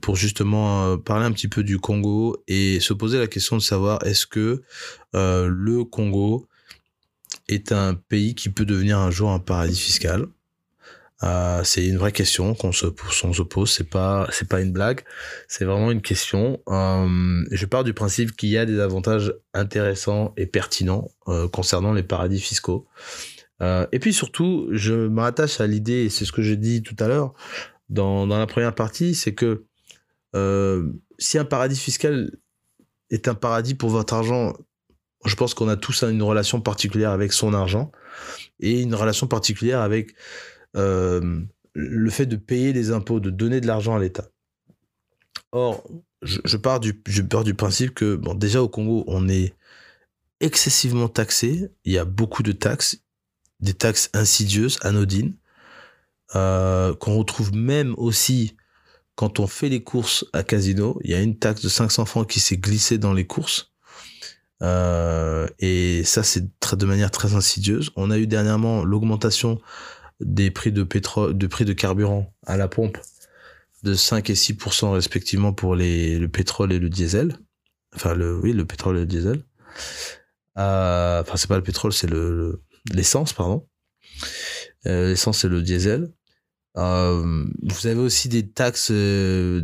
pour 0.00 0.14
justement 0.14 0.96
parler 0.96 1.26
un 1.26 1.32
petit 1.32 1.48
peu 1.48 1.64
du 1.64 1.80
Congo 1.80 2.44
et 2.46 2.78
se 2.78 2.92
poser 2.92 3.18
la 3.18 3.26
question 3.26 3.56
de 3.56 3.60
savoir 3.60 4.06
est-ce 4.06 4.28
que 4.28 4.62
le 5.14 5.82
Congo 5.82 6.46
est 7.48 7.72
un 7.72 7.94
pays 7.94 8.36
qui 8.36 8.48
peut 8.48 8.64
devenir 8.64 8.98
un 8.98 9.10
jour 9.10 9.30
un 9.30 9.40
paradis 9.40 9.80
fiscal 9.80 10.26
euh, 11.24 11.64
c'est 11.64 11.84
une 11.84 11.96
vraie 11.96 12.12
question 12.12 12.54
qu'on 12.54 12.72
se, 12.72 12.86
se 13.10 13.42
pose. 13.42 13.70
C'est 13.70 13.88
pas, 13.88 14.28
c'est 14.30 14.48
pas 14.48 14.60
une 14.60 14.72
blague. 14.72 15.02
C'est 15.48 15.64
vraiment 15.64 15.90
une 15.90 16.02
question. 16.02 16.60
Euh, 16.68 17.44
je 17.50 17.66
pars 17.66 17.84
du 17.84 17.92
principe 17.92 18.36
qu'il 18.36 18.50
y 18.50 18.58
a 18.58 18.66
des 18.66 18.80
avantages 18.80 19.34
intéressants 19.52 20.32
et 20.36 20.46
pertinents 20.46 21.08
euh, 21.26 21.48
concernant 21.48 21.92
les 21.92 22.02
paradis 22.02 22.40
fiscaux. 22.40 22.86
Et 23.90 23.98
puis 23.98 24.12
surtout, 24.12 24.68
je 24.70 24.94
me 24.94 25.20
rattache 25.20 25.60
à 25.60 25.66
l'idée, 25.66 26.10
c'est 26.10 26.24
ce 26.24 26.30
que 26.30 26.42
j'ai 26.42 26.56
dit 26.56 26.80
tout 26.84 26.94
à 27.00 27.08
l'heure 27.08 27.34
dans, 27.88 28.24
dans 28.24 28.38
la 28.38 28.46
première 28.46 28.72
partie, 28.72 29.16
c'est 29.16 29.34
que 29.34 29.64
si 31.18 31.38
un 31.38 31.44
paradis 31.44 31.76
fiscal 31.76 32.30
est 33.10 33.26
un 33.26 33.34
paradis 33.34 33.74
pour 33.74 33.90
votre 33.90 34.14
argent, 34.14 34.52
je 35.24 35.34
pense 35.34 35.54
qu'on 35.54 35.68
a 35.68 35.76
tous 35.76 36.04
une 36.04 36.22
relation 36.22 36.60
particulière 36.60 37.10
avec 37.10 37.32
son 37.32 37.52
argent 37.52 37.90
et 38.60 38.82
une 38.82 38.94
relation 38.94 39.26
particulière 39.26 39.80
avec 39.80 40.14
le 40.78 42.10
fait 42.10 42.26
de 42.26 42.36
payer 42.36 42.72
des 42.72 42.90
impôts, 42.90 43.20
de 43.20 43.30
donner 43.30 43.60
de 43.60 43.66
l'argent 43.66 43.94
à 43.94 43.98
l'État. 43.98 44.28
Or, 45.52 45.82
je, 46.22 46.56
pars 46.56 46.80
du, 46.80 47.00
je 47.06 47.22
pars 47.22 47.44
du 47.44 47.54
principe 47.54 47.94
que, 47.94 48.16
bon, 48.16 48.34
déjà 48.34 48.62
au 48.62 48.68
Congo, 48.68 49.04
on 49.06 49.28
est 49.28 49.54
excessivement 50.40 51.08
taxé. 51.08 51.70
Il 51.84 51.92
y 51.92 51.98
a 51.98 52.04
beaucoup 52.04 52.42
de 52.42 52.52
taxes, 52.52 53.02
des 53.60 53.74
taxes 53.74 54.10
insidieuses, 54.12 54.78
anodines, 54.82 55.36
euh, 56.34 56.94
qu'on 56.94 57.16
retrouve 57.16 57.54
même 57.54 57.94
aussi 57.96 58.56
quand 59.14 59.40
on 59.40 59.46
fait 59.46 59.68
les 59.68 59.82
courses 59.82 60.26
à 60.32 60.42
casino. 60.42 60.98
Il 61.02 61.10
y 61.10 61.14
a 61.14 61.20
une 61.20 61.38
taxe 61.38 61.62
de 61.62 61.68
500 61.68 62.04
francs 62.04 62.28
qui 62.28 62.40
s'est 62.40 62.58
glissée 62.58 62.98
dans 62.98 63.14
les 63.14 63.26
courses. 63.26 63.72
Euh, 64.62 65.46
et 65.60 66.04
ça, 66.04 66.22
c'est 66.22 66.44
de 66.44 66.86
manière 66.86 67.10
très 67.10 67.34
insidieuse. 67.34 67.90
On 67.96 68.10
a 68.10 68.18
eu 68.18 68.26
dernièrement 68.26 68.84
l'augmentation 68.84 69.60
des 70.20 70.50
prix 70.50 70.72
de 70.72 70.82
pétrole, 70.82 71.36
de 71.36 71.46
prix 71.46 71.64
de 71.64 71.72
carburant 71.72 72.32
à 72.46 72.56
la 72.56 72.68
pompe 72.68 72.98
de 73.82 73.94
5 73.94 74.30
et 74.30 74.34
6% 74.34 74.92
respectivement 74.92 75.52
pour 75.52 75.76
les, 75.76 76.18
le 76.18 76.28
pétrole 76.28 76.72
et 76.72 76.78
le 76.78 76.88
diesel. 76.88 77.36
Enfin, 77.94 78.14
le, 78.14 78.38
oui, 78.38 78.52
le 78.52 78.64
pétrole 78.64 78.96
et 78.96 79.00
le 79.00 79.06
diesel. 79.06 79.42
Euh, 80.58 81.22
enfin, 81.22 81.36
c'est 81.36 81.48
pas 81.48 81.56
le 81.56 81.62
pétrole, 81.62 81.92
c'est 81.92 82.10
le, 82.10 82.62
l'essence, 82.92 83.32
pardon. 83.32 83.66
Euh, 84.86 85.08
l'essence 85.08 85.44
et 85.44 85.48
le 85.48 85.62
diesel. 85.62 86.12
Euh, 86.76 87.44
vous 87.62 87.86
avez 87.86 88.00
aussi 88.00 88.28
des 88.28 88.48
taxes 88.48 88.90
euh, 88.90 89.62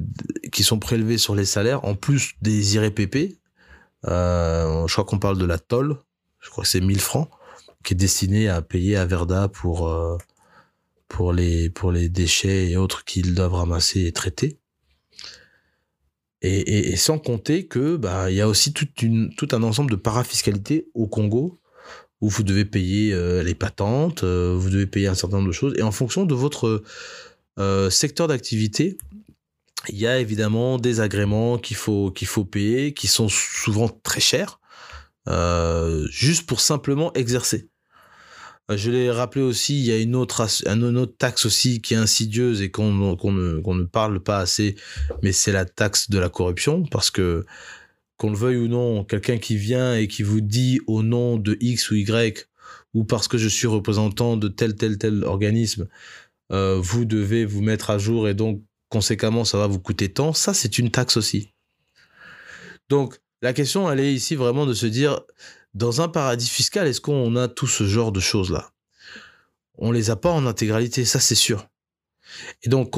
qui 0.53 0.63
sont 0.63 0.79
prélevées 0.79 1.19
sur 1.19 1.35
les 1.35 1.45
salaires, 1.45 1.85
en 1.85 1.95
plus 1.95 2.35
des 2.43 2.75
IRPP. 2.75 3.37
Je 4.05 4.93
crois 4.93 5.05
qu'on 5.05 5.19
parle 5.19 5.39
de 5.39 5.45
la 5.45 5.59
tolle. 5.59 5.99
Je 6.41 6.51
crois 6.51 6.65
que 6.65 6.71
c'est 6.71 6.81
1000 6.81 7.01
francs, 7.01 7.29
qui 7.83 7.95
est 7.95 7.97
destiné 7.97 8.49
à 8.49 8.63
payer 8.63 8.97
à 8.97 9.07
Verda 9.07 9.49
pour 9.49 9.89
pour 11.15 11.33
les, 11.33 11.71
pour 11.71 11.93
les 11.93 12.09
déchets 12.09 12.71
et 12.71 12.77
autres 12.77 13.05
qu'ils 13.05 13.37
doivent 13.37 13.55
ramasser 13.55 14.07
et 14.07 14.13
traiter. 14.13 14.59
Et, 16.43 16.91
et, 16.91 16.97
sans 16.97 17.21
compter 17.21 17.69
que 17.69 17.97
bah 17.97 18.33
il 18.33 18.37
y 18.37 18.41
a 18.41 18.49
aussi 18.49 18.73
toute 18.73 19.01
une, 19.01 19.33
tout 19.37 19.47
un 19.53 19.63
ensemble 19.63 19.93
de 19.93 19.97
parafiscalité 19.97 20.89
au 20.93 21.07
Congo 21.07 21.61
où 22.21 22.29
vous 22.29 22.43
devez 22.43 22.65
payer 22.65 23.13
euh, 23.13 23.45
les 23.45 23.55
patentes, 23.55 24.25
euh, 24.25 24.57
vous 24.59 24.71
devez 24.71 24.87
payer 24.87 25.07
un 25.07 25.15
certain 25.15 25.37
nombre 25.37 25.49
de 25.49 25.53
choses. 25.53 25.75
Et 25.79 25.83
en 25.83 25.93
fonction 25.93 26.27
de 26.27 26.35
votre 26.35 26.83
euh, 27.61 27.91
secteur 27.91 28.27
d'activité, 28.27 28.99
il 29.89 29.97
y 29.97 30.09
a 30.09 30.19
évidemment 30.19 30.79
des 30.79 30.99
agréments 30.99 31.59
qu'il 31.59 31.77
faut, 31.77 32.11
qu'il 32.11 32.27
faut 32.27 32.45
payer, 32.45 32.93
qui 32.93 33.07
sont 33.07 33.29
souvent 33.29 33.89
très 33.89 34.21
chers, 34.21 34.59
juste 36.11 36.47
pour 36.47 36.61
simplement 36.61 37.13
exercer. 37.13 37.69
Euh, 38.71 38.77
je 38.77 38.91
l'ai 38.91 39.11
rappelé 39.11 39.43
aussi, 39.43 39.79
il 39.79 39.85
y 39.85 39.93
a 39.93 39.99
une 39.99 40.17
autre, 40.17 40.47
taxe 41.19 41.47
aussi 41.47 41.83
qui 41.83 41.95
est 41.95 41.99
insidieuse 41.99 42.63
et 42.63 42.71
qu'on 42.71 42.93
ne, 42.93 43.61
qu'on 43.61 43.75
ne 43.75 43.85
parle 43.85 44.21
pas 44.23 44.39
assez, 44.39 44.77
mais 45.23 45.33
c'est 45.33 45.53
la 45.53 45.65
taxe 45.65 46.09
de 46.11 46.19
la 46.19 46.29
corruption, 46.29 46.85
parce 46.85 47.11
que 47.11 47.45
qu'on 48.17 48.31
le 48.31 48.37
veuille 48.37 48.57
ou 48.59 48.69
non, 48.69 49.05
quelqu'un 49.05 49.39
qui 49.39 49.57
vient 49.57 49.97
et 49.97 50.07
qui 50.07 50.23
vous 50.23 50.41
dit 50.41 50.81
au 50.87 51.03
nom 51.03 51.37
de 51.37 51.57
X 51.61 51.91
ou 51.91 51.97
Y, 51.97 52.49
ou 52.95 53.05
parce 53.05 53.29
que 53.29 53.39
je 53.39 53.49
suis 53.49 53.67
représentant 53.67 54.37
de 54.37 54.49
tel, 54.49 54.77
tel, 54.77 54.99
tel 54.99 55.25
organisme, 55.25 55.89
euh, 56.53 56.79
vous 56.81 57.05
devez 57.05 57.45
vous 57.45 57.61
mettre 57.61 57.91
à 57.91 57.99
jour 57.99 58.29
et 58.29 58.35
donc 58.35 58.63
conséquemment 58.89 59.45
ça 59.45 59.59
va 59.59 59.67
vous 59.67 59.81
coûter 59.81 60.13
tant, 60.13 60.33
ça 60.33 60.55
c'est 60.55 60.79
une 60.79 60.91
taxe 60.91 61.17
aussi. 61.17 61.51
Donc 62.89 63.19
la 63.43 63.53
question 63.53 63.91
elle 63.91 64.01
est 64.01 64.15
ici 64.15 64.37
vraiment 64.37 64.67
de 64.67 64.75
se 64.75 64.87
dire 64.87 65.21
dans 65.75 66.01
un 66.01 66.09
paradis 66.09 66.49
fiscal, 66.49 66.87
est-ce 66.87 67.01
qu'on 67.01 67.37
a 67.37 67.49
tout 67.49 67.67
ce 67.67 67.85
genre 67.85 68.13
de 68.13 68.21
choses-là? 68.21 68.71
On 69.77 69.91
les 69.91 70.11
a 70.11 70.17
pas 70.17 70.31
en 70.31 70.47
intégralité, 70.47 71.05
ça 71.05 71.21
c'est 71.21 71.35
sûr. 71.35 71.69
Et 72.63 72.69
donc, 72.69 72.95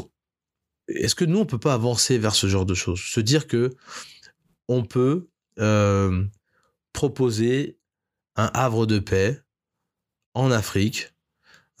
est-ce 0.87 1.15
que 1.15 1.25
nous, 1.25 1.39
on 1.39 1.45
peut 1.45 1.59
pas 1.59 1.73
avancer 1.73 2.17
vers 2.17 2.35
ce 2.35 2.47
genre 2.47 2.65
de 2.65 2.75
choses? 2.75 3.01
Se 3.01 3.19
dire 3.19 3.47
que 3.47 3.75
on 4.67 4.83
peut 4.83 5.27
euh, 5.59 6.23
proposer 6.93 7.79
un 8.35 8.49
havre 8.53 8.85
de 8.85 8.99
paix 8.99 9.41
en 10.33 10.51
Afrique 10.51 11.13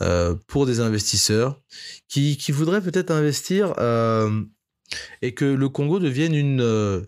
euh, 0.01 0.35
pour 0.47 0.65
des 0.65 0.79
investisseurs 0.79 1.61
qui, 2.07 2.37
voudraient 2.49 2.81
peut-être 2.81 3.11
investir 3.11 3.73
euh, 3.77 4.43
et 5.21 5.33
que 5.33 5.45
le 5.45 5.69
Congo 5.69 5.99
devienne 5.99 7.05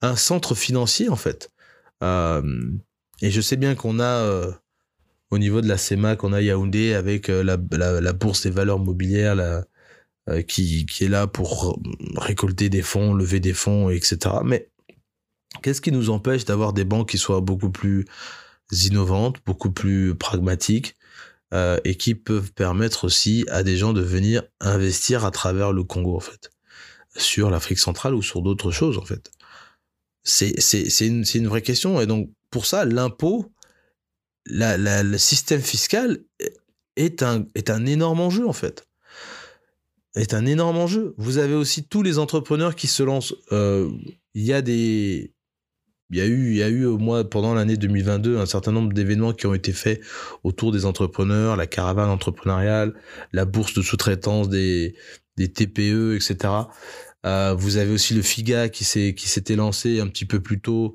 un 0.00 0.16
centre 0.16 0.54
financier, 0.54 1.08
en 1.08 1.16
fait. 1.16 1.50
Et 3.22 3.30
je 3.30 3.40
sais 3.40 3.56
bien 3.56 3.76
qu'on 3.76 4.00
a, 4.00 4.24
euh, 4.24 4.52
au 5.30 5.38
niveau 5.38 5.60
de 5.60 5.68
la 5.68 5.78
CEMA, 5.78 6.16
qu'on 6.16 6.32
a 6.32 6.42
Yaoundé 6.42 6.92
avec 6.92 7.30
euh, 7.30 7.44
la, 7.44 8.12
bourse 8.12 8.42
des 8.42 8.50
valeurs 8.50 8.80
mobilières 8.80 9.64
euh, 10.28 10.42
qui, 10.42 10.84
est 11.00 11.08
là 11.08 11.28
pour 11.28 11.80
récolter 12.16 12.68
des 12.68 12.82
fonds, 12.82 13.14
lever 13.14 13.38
des 13.38 13.54
fonds, 13.54 13.90
etc. 13.90 14.18
Mais 14.44 14.68
qu'est-ce 15.62 15.80
qui 15.80 15.92
nous 15.92 16.10
empêche 16.10 16.44
d'avoir 16.44 16.72
des 16.72 16.84
banques 16.84 17.10
qui 17.10 17.18
soient 17.18 17.40
beaucoup 17.40 17.70
plus 17.70 18.06
innovantes, 18.72 19.36
beaucoup 19.46 19.70
plus 19.70 20.16
pragmatiques 20.16 20.96
et 21.84 21.96
qui 21.96 22.14
peuvent 22.14 22.50
permettre 22.54 23.04
aussi 23.04 23.44
à 23.50 23.62
des 23.62 23.76
gens 23.76 23.92
de 23.92 24.00
venir 24.00 24.42
investir 24.60 25.26
à 25.26 25.30
travers 25.30 25.72
le 25.72 25.84
Congo, 25.84 26.16
en 26.16 26.20
fait, 26.20 26.50
sur 27.14 27.50
l'Afrique 27.50 27.78
centrale 27.78 28.14
ou 28.14 28.22
sur 28.22 28.40
d'autres 28.40 28.70
choses, 28.70 28.96
en 28.96 29.04
fait? 29.04 29.30
C'est, 30.24 30.54
une, 31.00 31.24
une 31.34 31.46
vraie 31.46 31.60
question. 31.60 32.00
Et 32.00 32.06
donc, 32.06 32.30
pour 32.52 32.66
ça, 32.66 32.84
l'impôt, 32.84 33.52
le 34.46 35.16
système 35.16 35.60
fiscal 35.60 36.18
est 36.94 37.22
un, 37.24 37.46
est 37.56 37.70
un 37.70 37.84
énorme 37.86 38.20
enjeu, 38.20 38.46
en 38.46 38.52
fait. 38.52 38.86
est 40.14 40.34
un 40.34 40.46
énorme 40.46 40.76
enjeu. 40.76 41.14
Vous 41.16 41.38
avez 41.38 41.54
aussi 41.54 41.84
tous 41.88 42.02
les 42.02 42.18
entrepreneurs 42.18 42.76
qui 42.76 42.86
se 42.86 43.02
lancent. 43.02 43.34
Euh, 43.50 43.90
il 44.34 44.44
y 44.44 44.52
a 44.52 44.62
des, 44.62 45.34
il 46.10 46.18
y 46.18 46.20
a 46.20 46.26
eu, 46.26 46.50
il 46.50 46.56
y 46.56 46.62
a 46.62 46.68
eu 46.68 46.86
pendant 47.30 47.54
l'année 47.54 47.78
2022 47.78 48.36
un 48.36 48.46
certain 48.46 48.70
nombre 48.70 48.92
d'événements 48.92 49.32
qui 49.32 49.46
ont 49.46 49.54
été 49.54 49.72
faits 49.72 50.02
autour 50.44 50.70
des 50.70 50.84
entrepreneurs, 50.84 51.56
la 51.56 51.66
caravane 51.66 52.10
entrepreneuriale, 52.10 52.94
la 53.32 53.46
bourse 53.46 53.72
de 53.72 53.80
sous-traitance 53.80 54.50
des, 54.50 54.94
des 55.38 55.50
TPE, 55.50 56.14
etc. 56.14 56.52
Euh, 57.24 57.54
vous 57.54 57.78
avez 57.78 57.92
aussi 57.92 58.12
le 58.14 58.20
FIGA 58.20 58.68
qui 58.68 58.84
qui 59.14 59.28
s'était 59.28 59.56
lancé 59.56 60.00
un 60.00 60.08
petit 60.08 60.26
peu 60.26 60.40
plus 60.40 60.60
tôt. 60.60 60.94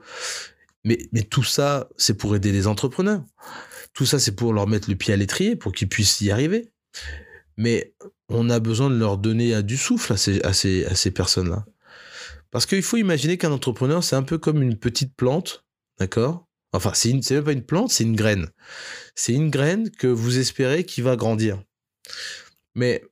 Mais, 0.88 1.24
tout 1.24 1.44
ça, 1.44 1.90
c'est 1.98 2.16
pour 2.16 2.36
aider 2.36 2.52
les 2.52 2.68
entrepreneurs. 2.68 3.24
Tout 3.94 4.06
ça, 4.06 4.20
c'est 4.20 4.36
pour 4.36 4.54
leur 4.54 4.68
mettre 4.68 4.90
le 4.90 4.96
pied 4.96 5.14
à 5.14 5.18
l'étrier, 5.18 5.56
pour 5.56 5.74
qu'ils 5.74 5.90
puissent 5.90 6.22
y 6.22 6.32
arriver. 6.32 6.72
Mais 7.58 7.94
on 8.30 8.50
a 8.50 8.60
besoin 8.60 8.90
de 8.90 8.96
leur 8.96 9.18
donner 9.18 9.62
du 9.64 9.76
souffle 9.76 10.14
à 10.14 10.18
ces, 10.18 10.42
à 10.44 10.54
ces, 10.54 10.86
à 10.86 10.96
ces 10.96 11.12
personnes-là. 11.12 11.66
Parce 12.52 12.66
qu'il 12.66 12.84
faut 12.84 12.98
imaginer 12.98 13.38
qu'un 13.38 13.52
entrepreneur, 13.52 14.04
c'est 14.04 14.16
un 14.16 14.24
peu 14.24 14.38
comme 14.38 14.62
une 14.62 14.78
petite 14.78 15.16
plante, 15.16 15.66
d'accord? 16.00 16.48
Enfin, 16.72 16.92
c'est 16.94 17.14
même 17.32 17.44
pas 17.44 17.52
une 17.52 17.66
plante, 17.66 17.92
c'est 17.92 18.04
une 18.04 18.16
graine. 18.16 18.48
C'est 19.16 19.34
une 19.34 19.50
graine 19.50 19.90
que 19.92 20.08
vous 20.08 20.38
espérez 20.38 20.86
qui 20.86 21.02
va 21.02 21.16
grandir. 21.16 21.62
Mais 22.76 23.04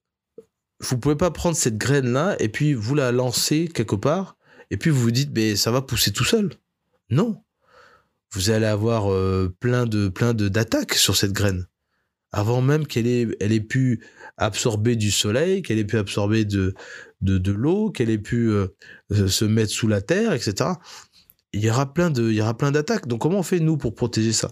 vous 0.79 0.97
pouvez 0.97 1.15
pas 1.15 1.31
prendre 1.31 1.57
cette 1.57 1.77
graine-là 1.77 2.35
et 2.39 2.49
puis 2.49 2.73
vous 2.73 2.95
la 2.95 3.11
lancer 3.11 3.67
quelque 3.67 3.95
part 3.95 4.37
et 4.69 4.77
puis 4.77 4.89
vous 4.91 5.01
vous 5.01 5.11
dites, 5.11 5.31
mais 5.33 5.55
ça 5.55 5.71
va 5.71 5.81
pousser 5.81 6.11
tout 6.11 6.23
seul. 6.23 6.51
Non. 7.09 7.44
Vous 8.35 8.49
allez 8.49 8.65
avoir 8.65 9.11
euh, 9.11 9.55
plein 9.59 9.85
de 9.85 10.09
plein 10.09 10.33
de 10.33 10.49
d'attaques 10.49 10.93
sur 10.93 11.15
cette 11.15 11.31
graine 11.33 11.65
avant 12.35 12.61
même 12.61 12.85
qu'elle 12.85 13.07
ait, 13.07 13.27
elle 13.39 13.53
ait 13.53 13.61
pu 13.61 14.03
absorber 14.35 14.97
du 14.97 15.09
soleil, 15.09 15.61
qu'elle 15.61 15.79
ait 15.79 15.85
pu 15.85 15.97
absorber 15.97 16.43
de, 16.43 16.73
de, 17.21 17.37
de 17.37 17.51
l'eau, 17.53 17.91
qu'elle 17.91 18.09
ait 18.09 18.17
pu 18.17 18.49
euh, 18.49 18.67
se 19.09 19.45
mettre 19.45 19.71
sous 19.71 19.87
la 19.87 20.01
terre, 20.01 20.33
etc. 20.33 20.71
Il 21.53 21.63
y 21.63 21.69
aura 21.69 21.93
plein 21.93 22.09
de, 22.09 22.29
il 22.29 22.35
y 22.35 22.41
aura 22.41 22.57
plein 22.57 22.73
d'attaques. 22.73 23.07
Donc 23.07 23.21
comment 23.21 23.39
on 23.39 23.43
fait 23.43 23.61
nous 23.61 23.77
pour 23.77 23.95
protéger 23.95 24.33
ça? 24.33 24.51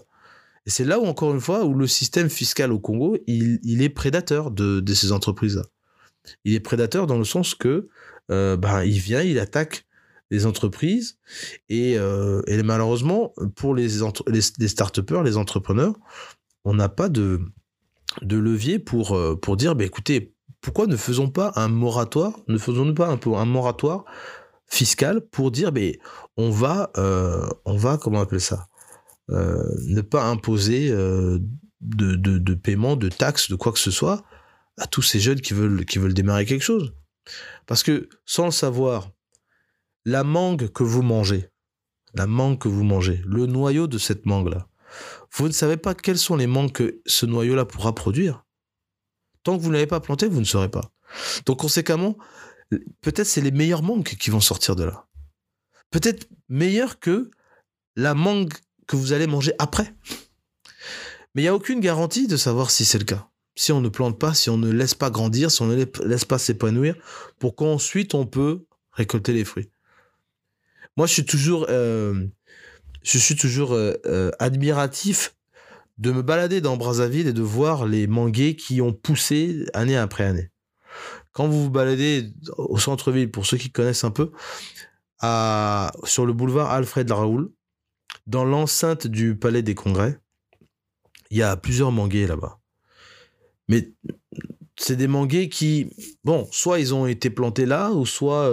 Et 0.64 0.70
c'est 0.70 0.86
là 0.86 0.98
où 0.98 1.04
encore 1.04 1.34
une 1.34 1.42
fois 1.42 1.66
où 1.66 1.74
le 1.74 1.86
système 1.86 2.30
fiscal 2.30 2.72
au 2.72 2.78
Congo, 2.78 3.18
il, 3.26 3.60
il 3.62 3.82
est 3.82 3.90
prédateur 3.90 4.50
de, 4.50 4.80
de 4.80 4.94
ces 4.94 5.12
entreprises-là. 5.12 5.64
Il 6.44 6.54
est 6.54 6.60
prédateur 6.60 7.06
dans 7.06 7.18
le 7.18 7.24
sens 7.24 7.54
que 7.54 7.88
euh, 8.30 8.56
ben, 8.56 8.82
il 8.82 8.98
vient, 8.98 9.20
il 9.20 9.38
attaque 9.38 9.84
entreprises 10.46 11.18
et, 11.68 11.98
euh, 11.98 12.42
et 12.46 12.62
malheureusement 12.62 13.32
pour 13.54 13.74
les, 13.74 13.88
les, 14.26 14.40
les 14.58 14.68
start-upers, 14.68 15.22
les 15.22 15.36
entrepreneurs, 15.36 15.94
on 16.64 16.74
n'a 16.74 16.88
pas 16.88 17.08
de 17.08 17.40
levier 18.22 18.78
pour, 18.78 19.16
euh, 19.16 19.36
pour 19.36 19.56
dire, 19.56 19.74
bah, 19.74 19.84
écoutez, 19.84 20.34
pourquoi 20.60 20.86
ne 20.86 20.96
faisons 20.96 21.28
pas 21.28 21.52
un 21.56 21.68
moratoire, 21.68 22.32
ne 22.48 22.58
faisons-nous 22.58 22.94
pas 22.94 23.08
un, 23.08 23.16
peu 23.16 23.34
un 23.34 23.44
moratoire 23.44 24.04
fiscal 24.66 25.20
pour 25.20 25.50
dire, 25.50 25.72
bah, 25.72 25.80
on 26.36 26.50
va, 26.50 26.90
euh, 26.96 27.48
on 27.64 27.76
va, 27.76 27.98
comment 27.98 28.20
appeler 28.20 28.40
ça, 28.40 28.68
euh, 29.30 29.62
ne 29.86 30.00
pas 30.00 30.24
imposer 30.24 30.90
de, 30.90 31.40
de, 31.80 32.54
paiement, 32.54 32.96
de 32.96 33.08
taxes, 33.08 33.50
de 33.50 33.56
quoi 33.56 33.72
que 33.72 33.78
ce 33.78 33.90
soit 33.90 34.24
à 34.78 34.86
tous 34.86 35.02
ces 35.02 35.20
jeunes 35.20 35.40
qui 35.40 35.54
veulent, 35.54 35.84
qui 35.84 35.98
veulent 35.98 36.14
démarrer 36.14 36.46
quelque 36.46 36.64
chose. 36.64 36.94
Parce 37.66 37.82
que 37.82 38.08
sans 38.26 38.46
le 38.46 38.50
savoir, 38.50 39.10
la 40.04 40.24
mangue 40.24 40.68
que 40.68 40.82
vous 40.82 41.02
mangez, 41.02 41.48
la 42.14 42.26
mangue 42.26 42.58
que 42.58 42.68
vous 42.68 42.84
mangez, 42.84 43.22
le 43.26 43.46
noyau 43.46 43.86
de 43.86 43.98
cette 43.98 44.26
mangue-là, 44.26 44.68
vous 45.32 45.48
ne 45.48 45.52
savez 45.52 45.76
pas 45.76 45.94
quels 45.94 46.18
sont 46.18 46.36
les 46.36 46.46
manques 46.46 46.72
que 46.72 47.00
ce 47.06 47.26
noyau-là 47.26 47.64
pourra 47.64 47.94
produire. 47.94 48.44
Tant 49.42 49.56
que 49.56 49.62
vous 49.62 49.68
ne 49.68 49.74
l'avez 49.74 49.86
pas 49.86 50.00
planté, 50.00 50.26
vous 50.28 50.40
ne 50.40 50.44
saurez 50.44 50.70
pas. 50.70 50.92
Donc 51.46 51.58
conséquemment, 51.60 52.16
peut-être 53.00 53.26
c'est 53.26 53.40
les 53.40 53.50
meilleurs 53.50 53.82
mangues 53.82 54.04
qui 54.04 54.30
vont 54.30 54.40
sortir 54.40 54.76
de 54.76 54.84
là. 54.84 55.06
Peut-être 55.90 56.28
meilleurs 56.48 56.98
que 56.98 57.30
la 57.96 58.14
mangue 58.14 58.52
que 58.86 58.96
vous 58.96 59.12
allez 59.12 59.26
manger 59.26 59.52
après. 59.58 59.94
Mais 61.34 61.42
il 61.42 61.44
n'y 61.44 61.48
a 61.48 61.54
aucune 61.54 61.80
garantie 61.80 62.26
de 62.26 62.36
savoir 62.36 62.70
si 62.70 62.84
c'est 62.84 62.98
le 62.98 63.04
cas. 63.04 63.28
Si 63.56 63.72
on 63.72 63.80
ne 63.80 63.88
plante 63.88 64.18
pas, 64.18 64.34
si 64.34 64.50
on 64.50 64.58
ne 64.58 64.70
laisse 64.70 64.94
pas 64.94 65.10
grandir, 65.10 65.50
si 65.50 65.62
on 65.62 65.66
ne 65.66 65.84
laisse 66.04 66.24
pas 66.24 66.38
s'épanouir, 66.38 66.96
pour 67.38 67.54
qu'ensuite 67.54 68.14
on 68.14 68.26
peut 68.26 68.66
récolter 68.92 69.32
les 69.32 69.44
fruits. 69.44 69.70
Moi, 70.96 71.06
je 71.06 71.12
suis 71.12 71.24
toujours 71.24 71.66
euh, 71.68 72.14
euh, 73.14 73.96
euh, 74.06 74.30
admiratif 74.38 75.34
de 75.98 76.12
me 76.12 76.22
balader 76.22 76.60
dans 76.60 76.76
Brazzaville 76.76 77.26
et 77.26 77.32
de 77.32 77.42
voir 77.42 77.86
les 77.86 78.06
manguiers 78.06 78.56
qui 78.56 78.80
ont 78.80 78.92
poussé 78.92 79.66
année 79.74 79.96
après 79.96 80.24
année. 80.24 80.50
Quand 81.32 81.48
vous 81.48 81.64
vous 81.64 81.70
baladez 81.70 82.32
au 82.56 82.78
centre-ville, 82.78 83.30
pour 83.30 83.46
ceux 83.46 83.56
qui 83.56 83.70
connaissent 83.70 84.04
un 84.04 84.10
peu, 84.10 84.30
sur 86.04 86.26
le 86.26 86.32
boulevard 86.32 86.70
Alfred 86.70 87.10
Raoul, 87.10 87.50
dans 88.26 88.44
l'enceinte 88.44 89.06
du 89.06 89.36
Palais 89.36 89.62
des 89.62 89.74
Congrès, 89.74 90.20
il 91.30 91.38
y 91.38 91.42
a 91.42 91.56
plusieurs 91.56 91.90
manguiers 91.90 92.28
là-bas. 92.28 92.60
Mais 93.68 93.92
c'est 94.76 94.96
des 94.96 95.08
manguiers 95.08 95.48
qui, 95.48 95.90
bon, 96.22 96.46
soit 96.52 96.78
ils 96.78 96.94
ont 96.94 97.06
été 97.06 97.30
plantés 97.30 97.66
là, 97.66 97.90
ou 97.90 98.06
soit 98.06 98.48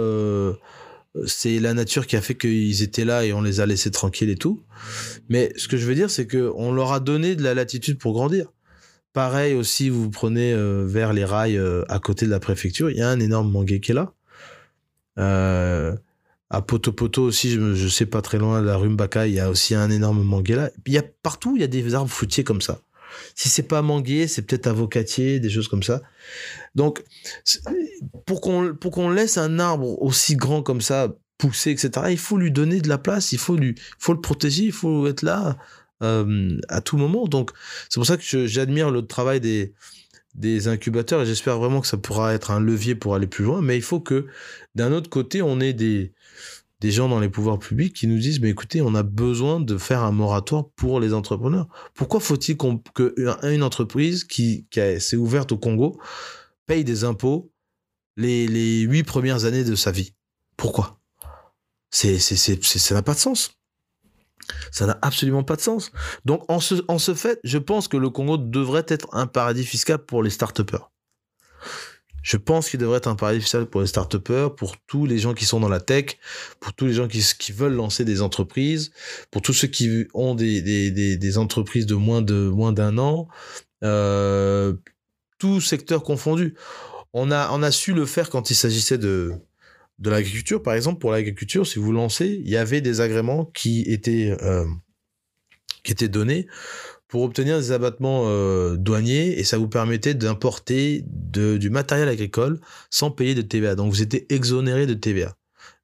c'est 1.26 1.58
la 1.58 1.74
nature 1.74 2.06
qui 2.06 2.16
a 2.16 2.22
fait 2.22 2.34
qu'ils 2.34 2.82
étaient 2.82 3.04
là 3.04 3.24
et 3.24 3.32
on 3.32 3.42
les 3.42 3.60
a 3.60 3.66
laissés 3.66 3.90
tranquilles 3.90 4.30
et 4.30 4.36
tout. 4.36 4.62
Mais 5.28 5.52
ce 5.56 5.68
que 5.68 5.76
je 5.76 5.86
veux 5.86 5.94
dire, 5.94 6.10
c'est 6.10 6.26
que 6.26 6.50
on 6.54 6.72
leur 6.72 6.92
a 6.92 7.00
donné 7.00 7.36
de 7.36 7.42
la 7.42 7.54
latitude 7.54 7.98
pour 7.98 8.12
grandir. 8.12 8.52
Pareil 9.12 9.54
aussi, 9.54 9.90
vous 9.90 10.08
prenez 10.08 10.54
euh, 10.54 10.84
vers 10.86 11.12
les 11.12 11.24
rails 11.24 11.58
euh, 11.58 11.84
à 11.88 11.98
côté 11.98 12.24
de 12.24 12.30
la 12.30 12.40
préfecture, 12.40 12.90
il 12.90 12.96
y 12.96 13.02
a 13.02 13.08
un 13.10 13.20
énorme 13.20 13.50
manguier 13.50 13.80
qui 13.80 13.90
est 13.90 13.94
là. 13.94 14.14
Euh, 15.18 15.94
à 16.48 16.62
Poto 16.62 17.22
aussi, 17.22 17.50
je, 17.50 17.74
je 17.74 17.88
sais 17.88 18.06
pas 18.06 18.22
très 18.22 18.38
loin 18.38 18.62
la 18.62 18.76
rue 18.76 18.88
Mbaka, 18.88 19.26
il 19.26 19.34
y 19.34 19.40
a 19.40 19.50
aussi 19.50 19.74
un 19.74 19.90
énorme 19.90 20.22
manguier 20.22 20.56
là. 20.56 20.70
Il 20.86 20.94
y 20.94 20.98
a 20.98 21.02
partout, 21.22 21.56
il 21.56 21.60
y 21.60 21.64
a 21.64 21.66
des 21.66 21.94
arbres 21.94 22.10
fruitiers 22.10 22.44
comme 22.44 22.62
ça. 22.62 22.80
Si 23.34 23.48
c'est 23.48 23.62
pas 23.62 23.82
manguier, 23.82 24.28
c'est 24.28 24.42
peut-être 24.42 24.66
avocatier, 24.66 25.40
des 25.40 25.50
choses 25.50 25.68
comme 25.68 25.82
ça. 25.82 26.02
Donc, 26.74 27.02
pour 28.26 28.40
qu'on 28.40 28.74
pour 28.74 28.92
qu'on 28.92 29.10
laisse 29.10 29.38
un 29.38 29.58
arbre 29.58 30.00
aussi 30.02 30.36
grand 30.36 30.62
comme 30.62 30.80
ça 30.80 31.14
pousser, 31.38 31.70
etc., 31.70 31.90
il 32.10 32.18
faut 32.18 32.36
lui 32.36 32.52
donner 32.52 32.80
de 32.80 32.88
la 32.88 32.98
place, 32.98 33.32
il 33.32 33.38
faut 33.38 33.58
faut 33.98 34.12
le 34.12 34.20
protéger, 34.20 34.64
il 34.64 34.72
faut 34.72 35.06
être 35.06 35.22
là 35.22 35.56
euh, 36.02 36.58
à 36.68 36.80
tout 36.80 36.96
moment. 36.96 37.26
Donc, 37.26 37.50
c'est 37.88 37.98
pour 37.98 38.06
ça 38.06 38.16
que 38.16 38.46
j'admire 38.46 38.90
le 38.90 39.06
travail 39.06 39.40
des 39.40 39.74
des 40.34 40.68
incubateurs 40.68 41.22
et 41.22 41.26
j'espère 41.26 41.58
vraiment 41.58 41.80
que 41.80 41.86
ça 41.86 41.98
pourra 41.98 42.32
être 42.32 42.50
un 42.50 42.60
levier 42.60 42.94
pour 42.94 43.14
aller 43.14 43.26
plus 43.26 43.44
loin. 43.44 43.60
Mais 43.60 43.76
il 43.76 43.82
faut 43.82 44.00
que 44.00 44.26
d'un 44.74 44.92
autre 44.92 45.10
côté, 45.10 45.42
on 45.42 45.60
ait 45.60 45.74
des 45.74 46.14
des 46.82 46.90
gens 46.90 47.08
dans 47.08 47.20
les 47.20 47.28
pouvoirs 47.28 47.60
publics 47.60 47.94
qui 47.94 48.08
nous 48.08 48.18
disent 48.18 48.40
mais 48.40 48.50
écoutez 48.50 48.82
on 48.82 48.94
a 48.96 49.04
besoin 49.04 49.60
de 49.60 49.78
faire 49.78 50.02
un 50.02 50.10
moratoire 50.10 50.68
pour 50.74 50.98
les 50.98 51.14
entrepreneurs. 51.14 51.68
Pourquoi 51.94 52.18
faut-il 52.18 52.56
qu'une 52.56 53.62
entreprise 53.62 54.24
qui, 54.24 54.66
s'est 54.72 55.16
ouverte 55.16 55.52
au 55.52 55.58
Congo 55.58 56.00
paye 56.66 56.82
des 56.82 57.04
impôts 57.04 57.52
les 58.16 58.80
huit 58.80 59.04
premières 59.04 59.44
années 59.44 59.62
de 59.62 59.76
sa 59.76 59.92
vie? 59.92 60.12
Pourquoi? 60.56 60.98
C'est 61.90 62.18
ça 62.18 62.94
n'a 62.94 63.02
pas 63.02 63.14
de 63.14 63.18
sens. 63.18 63.52
Ça 64.72 64.86
n'a 64.86 64.98
absolument 65.02 65.44
pas 65.44 65.54
de 65.54 65.60
sens. 65.60 65.92
Donc 66.24 66.44
en 66.50 66.58
ce 66.58 66.74
en 66.88 66.98
ce 66.98 67.14
fait 67.14 67.38
je 67.44 67.58
pense 67.58 67.86
que 67.86 67.96
le 67.96 68.10
Congo 68.10 68.38
devrait 68.38 68.86
être 68.88 69.06
un 69.12 69.28
paradis 69.28 69.64
fiscal 69.64 69.98
pour 69.98 70.24
les 70.24 70.30
start-upers 70.30 70.91
je 72.22 72.36
pense 72.36 72.70
qu'il 72.70 72.78
devrait 72.78 72.98
être 72.98 73.08
un 73.08 73.16
paradis 73.16 73.40
fiscal 73.40 73.66
pour 73.66 73.80
les 73.80 73.86
start 73.86 74.16
pour 74.56 74.76
tous 74.86 75.06
les 75.06 75.18
gens 75.18 75.34
qui 75.34 75.44
sont 75.44 75.60
dans 75.60 75.68
la 75.68 75.80
tech, 75.80 76.18
pour 76.60 76.72
tous 76.72 76.86
les 76.86 76.92
gens 76.92 77.08
qui, 77.08 77.52
veulent 77.52 77.74
lancer 77.74 78.04
des 78.04 78.22
entreprises, 78.22 78.92
pour 79.30 79.42
tous 79.42 79.52
ceux 79.52 79.68
qui 79.68 80.06
ont 80.14 80.34
des, 80.34 81.38
entreprises 81.38 81.86
de 81.86 81.94
moins 81.94 82.22
d'un 82.22 82.98
an, 82.98 83.28
euh, 83.82 84.74
tout 85.38 85.60
secteur 85.60 86.04
confondu. 86.04 86.54
On 87.12 87.30
a, 87.30 87.70
su 87.70 87.92
le 87.92 88.06
faire 88.06 88.30
quand 88.30 88.50
il 88.50 88.54
s'agissait 88.54 88.98
de, 88.98 89.32
l'agriculture. 90.02 90.62
Par 90.62 90.74
exemple, 90.74 91.00
pour 91.00 91.10
l'agriculture, 91.10 91.66
si 91.66 91.78
vous 91.78 91.92
lancez, 91.92 92.40
il 92.44 92.48
y 92.48 92.56
avait 92.56 92.80
des 92.80 93.00
agréments 93.00 93.46
qui 93.46 93.82
étaient, 93.82 94.36
euh, 94.42 94.64
qui 95.82 95.92
étaient 95.92 96.08
donnés 96.08 96.46
pour 97.12 97.24
obtenir 97.24 97.58
des 97.58 97.72
abattements 97.72 98.22
euh, 98.24 98.74
douaniers 98.76 99.38
et 99.38 99.44
ça 99.44 99.58
vous 99.58 99.68
permettait 99.68 100.14
d'importer 100.14 101.04
du 101.06 101.68
matériel 101.68 102.08
agricole 102.08 102.58
sans 102.88 103.10
payer 103.10 103.34
de 103.34 103.42
TVA. 103.42 103.74
Donc 103.74 103.92
vous 103.92 104.00
étiez 104.00 104.32
exonéré 104.32 104.86
de 104.86 104.94
TVA. 104.94 105.36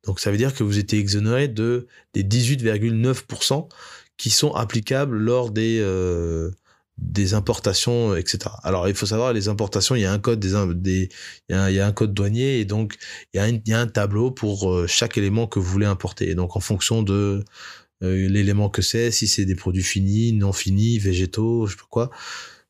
Donc 0.07 0.21
ça 0.21 0.31
veut 0.31 0.39
dire 0.39 0.55
que 0.55 0.65
vous 0.65 0.79
étiez 0.79 0.99
exonéré 0.99 1.47
de 1.47 1.87
des 2.15 2.23
18,9% 2.23 3.69
qui 4.17 4.31
sont 4.31 4.55
applicables 4.55 5.19
lors 5.19 5.51
des 5.51 5.81
euh, 5.83 6.51
des 6.97 7.35
importations, 7.35 8.17
etc. 8.17 8.51
Alors 8.63 8.89
il 8.89 8.95
faut 8.95 9.05
savoir 9.05 9.35
les 9.35 9.49
importations, 9.49 9.95
il 9.95 10.01
y 10.01 10.07
a 10.07 10.13
un 10.13 10.19
code 10.19 10.41
des, 10.41 10.55
des 10.75 11.09
il, 11.51 11.75
y 11.75 11.79
a 11.79 11.87
un, 11.87 11.93
code 11.93 12.15
douanier 12.15 12.59
et 12.59 12.65
donc 12.65 12.97
il 13.35 13.37
y 13.37 13.41
a 13.41 13.45
un, 13.45 13.49
il 13.49 13.69
y 13.69 13.75
a 13.75 13.81
un 13.81 13.87
tableau 13.87 14.31
pour 14.31 14.73
euh, 14.73 14.87
chaque 14.87 15.19
élément 15.19 15.47
que 15.47 15.59
vous 15.59 15.71
voulez 15.71 15.87
importer. 15.87 16.31
Et 16.31 16.35
donc 16.35 16.57
en 16.57 16.61
fonction 16.61 17.03
de 17.03 17.45
l'élément 18.01 18.71
que 18.71 18.83
c'est, 18.83 19.11
si 19.11 19.27
c'est 19.27 19.45
des 19.45 19.55
produits 19.55 19.83
finis, 19.83 20.33
non 20.33 20.53
finis, 20.53 20.99
végétaux, 20.99 21.67
je 21.67 21.73
sais 21.73 21.79
pas 21.79 21.87
quoi. 21.91 22.11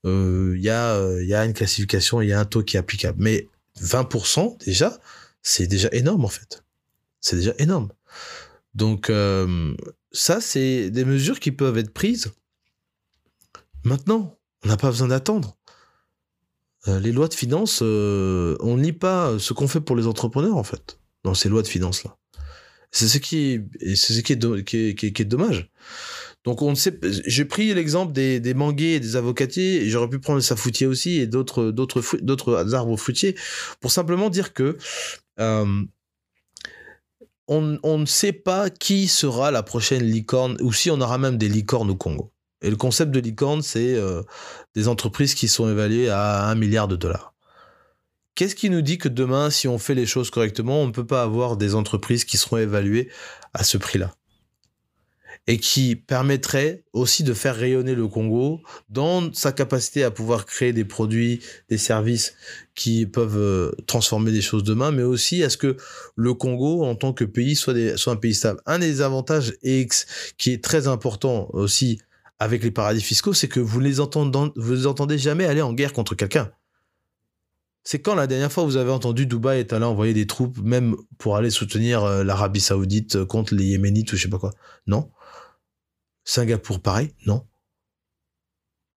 Il 0.05 0.11
euh, 0.11 0.59
y 0.59 0.71
a 0.71 1.21
il 1.21 1.29
y 1.29 1.35
a 1.35 1.45
une 1.45 1.53
classification, 1.53 2.23
il 2.23 2.29
y 2.29 2.33
a 2.33 2.41
un 2.41 2.45
taux 2.45 2.63
qui 2.63 2.77
est 2.77 2.81
applicable. 2.81 3.19
Mais 3.21 3.49
20% 3.83 4.65
déjà, 4.65 4.99
c'est 5.43 5.67
déjà 5.67 5.89
énorme 5.93 6.25
en 6.25 6.29
fait. 6.29 6.63
C'est 7.21 7.37
déjà 7.37 7.53
énorme. 7.59 7.89
Donc 8.75 9.11
euh, 9.11 9.75
ça, 10.13 10.41
c'est 10.41 10.91
des 10.91 11.05
mesures 11.05 11.41
qui 11.41 11.53
peuvent 11.53 11.79
être 11.79 11.93
prises 11.93 12.33
maintenant. 13.85 14.37
On 14.65 14.69
n'a 14.69 14.77
pas 14.77 14.91
besoin 14.91 15.09
d'attendre. 15.09 15.57
Euh, 16.87 17.01
les 17.01 17.13
lois 17.13 17.29
de 17.29 17.35
finances, 17.35 17.81
euh, 17.83 18.57
on 18.61 18.77
ne 18.77 18.83
lit 18.83 18.93
pas 18.93 19.39
ce 19.39 19.53
qu'on 19.53 19.69
fait 19.69 19.81
pour 19.81 19.97
les 19.97 20.07
entrepreneurs 20.07 20.57
en 20.57 20.63
fait 20.63 20.99
dans 21.25 21.35
ces 21.35 21.49
lois 21.49 21.63
de 21.63 21.69
finances 21.69 22.05
là. 22.05 22.17
C'est 22.91 23.09
ce 23.09 23.19
qui 23.19 23.53
est, 23.53 23.97
c'est 23.97 24.15
ce 24.15 24.21
qui 24.21 24.33
est, 24.33 25.25
dommage. 25.25 25.71
Donc 26.45 26.63
on 26.63 26.75
sait, 26.75 26.99
j'ai 27.03 27.45
pris 27.45 27.75
l'exemple 27.75 28.13
des, 28.13 28.41
des 28.41 28.55
manguiers 28.55 28.95
et 28.95 29.01
des 29.01 29.17
avocatiers, 29.17 29.89
j'aurais 29.89 30.09
pu 30.09 30.19
prendre 30.19 30.39
les 30.39 30.45
safoutiers 30.45 30.87
aussi 30.87 31.19
et 31.19 31.27
d'autres 31.27 31.71
d'autres 31.71 32.75
arbres 32.75 32.97
fruitiers 32.97 33.35
pour 33.81 33.91
simplement 33.91 34.31
dire 34.31 34.55
que 34.55 34.79
euh, 35.41 35.85
on, 37.49 37.79
on, 37.83 37.99
ne 37.99 38.07
sait 38.07 38.33
pas 38.33 38.71
qui 38.71 39.09
sera 39.09 39.51
la 39.51 39.63
prochaine 39.63 40.05
licorne 40.05 40.57
ou 40.61 40.73
si 40.73 40.91
on 40.91 41.01
aura 41.01 41.19
même 41.19 41.39
des 41.39 41.49
licornes 41.49 41.91
au 41.91 41.97
Congo. 41.97 42.33
Et 42.63 42.71
le 42.71 42.77
concept 42.77 43.13
de 43.13 43.21
licorne, 43.21 43.63
c'est 43.63 43.95
euh, 43.95 44.23
des 44.75 44.89
entreprises 44.89 45.35
qui 45.35 45.49
sont 45.49 45.71
évaluées 45.71 46.09
à 46.09 46.47
un 46.47 46.55
milliard 46.55 46.89
de 46.89 46.97
dollars. 46.97 47.35
Qu'est-ce 48.39 48.55
qui 48.55 48.71
nous 48.71 48.83
dit 48.83 48.99
que 48.99 49.09
demain, 49.09 49.51
si 49.51 49.67
on 49.67 49.79
fait 49.79 49.97
les 49.97 50.07
choses 50.07 50.31
correctement, 50.31 50.81
on 50.81 50.87
ne 50.87 50.93
peut 50.93 51.05
pas 51.05 51.25
avoir 51.25 51.57
des 51.57 51.75
entreprises 51.75 52.25
qui 52.25 52.37
seront 52.37 52.59
évaluées 52.59 53.09
à 53.53 53.65
ce 53.65 53.77
prix-là? 53.79 54.15
Et 55.49 55.59
qui 55.59 55.97
permettrait 55.97 56.85
aussi 56.93 57.25
de 57.25 57.35
faire 57.35 57.57
rayonner 57.57 57.97
le 57.97 58.07
Congo 58.07 58.61
dans 58.91 59.33
sa 59.35 59.51
capacité 59.51 60.05
à 60.05 60.13
pouvoir 60.13 60.47
créer 60.47 60.73
des 60.73 60.85
produits, 60.85 61.41
des 61.69 61.79
services 61.79 62.35
qui 62.77 63.07
peuvent 63.07 63.37
euh, 63.37 63.73
transformer 63.89 64.31
des 64.31 64.41
choses 64.41 64.63
demain, 64.63 64.93
mais 64.93 65.03
aussi 65.03 65.43
à 65.43 65.51
ce 65.51 65.57
que 65.57 65.77
le 66.15 66.33
Congo, 66.33 66.85
en 66.85 66.95
tant 66.95 67.13
que 67.13 67.25
pays, 67.25 67.57
soit, 67.57 67.75
un 68.07 68.17
pays 68.17 68.35
stable. 68.37 68.61
Un 68.67 68.79
des 68.79 69.01
avantages 69.01 69.55
X 69.65 70.07
qui 70.39 70.53
est 70.53 70.63
très 70.63 70.87
important 70.87 71.49
aussi 71.55 72.01
avec 72.39 72.63
les 72.63 72.71
paradis 72.71 73.03
fiscaux, 73.03 73.35
c'est 73.35 73.49
que 73.49 73.59
vous 73.59 73.67
vous 73.67 73.81
les 73.81 74.87
entendez 74.87 75.19
jamais 75.19 75.45
aller 75.45 75.61
en 75.61 75.73
guerre 75.73 75.93
contre 75.93 76.15
quelqu'un. 76.15 76.53
C'est 77.91 78.03
quand 78.03 78.15
la 78.15 78.27
dernière 78.27 78.53
fois 78.53 78.65
vous 78.65 78.77
avez 78.77 78.91
entendu 78.91 79.25
Dubaï 79.25 79.61
est 79.61 79.73
allé 79.73 79.87
envoyer 79.87 80.13
des 80.13 80.27
troupes, 80.27 80.59
même 80.59 80.95
pour 81.17 81.37
aller 81.37 81.49
soutenir 81.49 82.05
euh, 82.05 82.23
l'Arabie 82.23 82.61
Saoudite 82.61 83.25
contre 83.25 83.55
les 83.55 83.65
Yéménites 83.65 84.13
ou 84.13 84.17
je 84.17 84.25
sais 84.25 84.29
pas 84.29 84.39
quoi? 84.39 84.51
Non? 84.87 85.11
Singapour, 86.23 86.83
pareil, 86.83 87.15
non? 87.25 87.47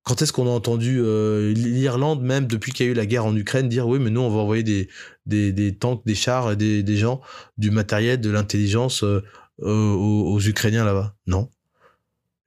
Quand 0.03 0.21
est-ce 0.21 0.33
qu'on 0.33 0.45
a 0.45 0.49
entendu 0.49 0.99
euh, 0.99 1.53
l'Irlande, 1.53 2.21
même 2.21 2.47
depuis 2.47 2.73
qu'il 2.73 2.85
y 2.85 2.89
a 2.89 2.91
eu 2.91 2.93
la 2.93 3.05
guerre 3.05 3.25
en 3.25 3.33
Ukraine, 3.33 3.69
dire 3.69 3.87
oui, 3.87 3.97
mais 3.97 4.09
nous, 4.09 4.19
on 4.19 4.29
va 4.29 4.41
envoyer 4.41 4.63
des, 4.63 4.89
des, 5.25 5.77
tanks, 5.77 6.05
des 6.05 6.13
chars, 6.13 6.57
des, 6.57 6.97
gens, 6.97 7.21
du 7.57 7.71
matériel, 7.71 8.19
de 8.19 8.29
l'intelligence 8.29 9.05
euh, 9.05 9.23
aux, 9.61 10.41
Ukrainiens 10.41 10.83
là-bas? 10.83 11.15
Non? 11.27 11.49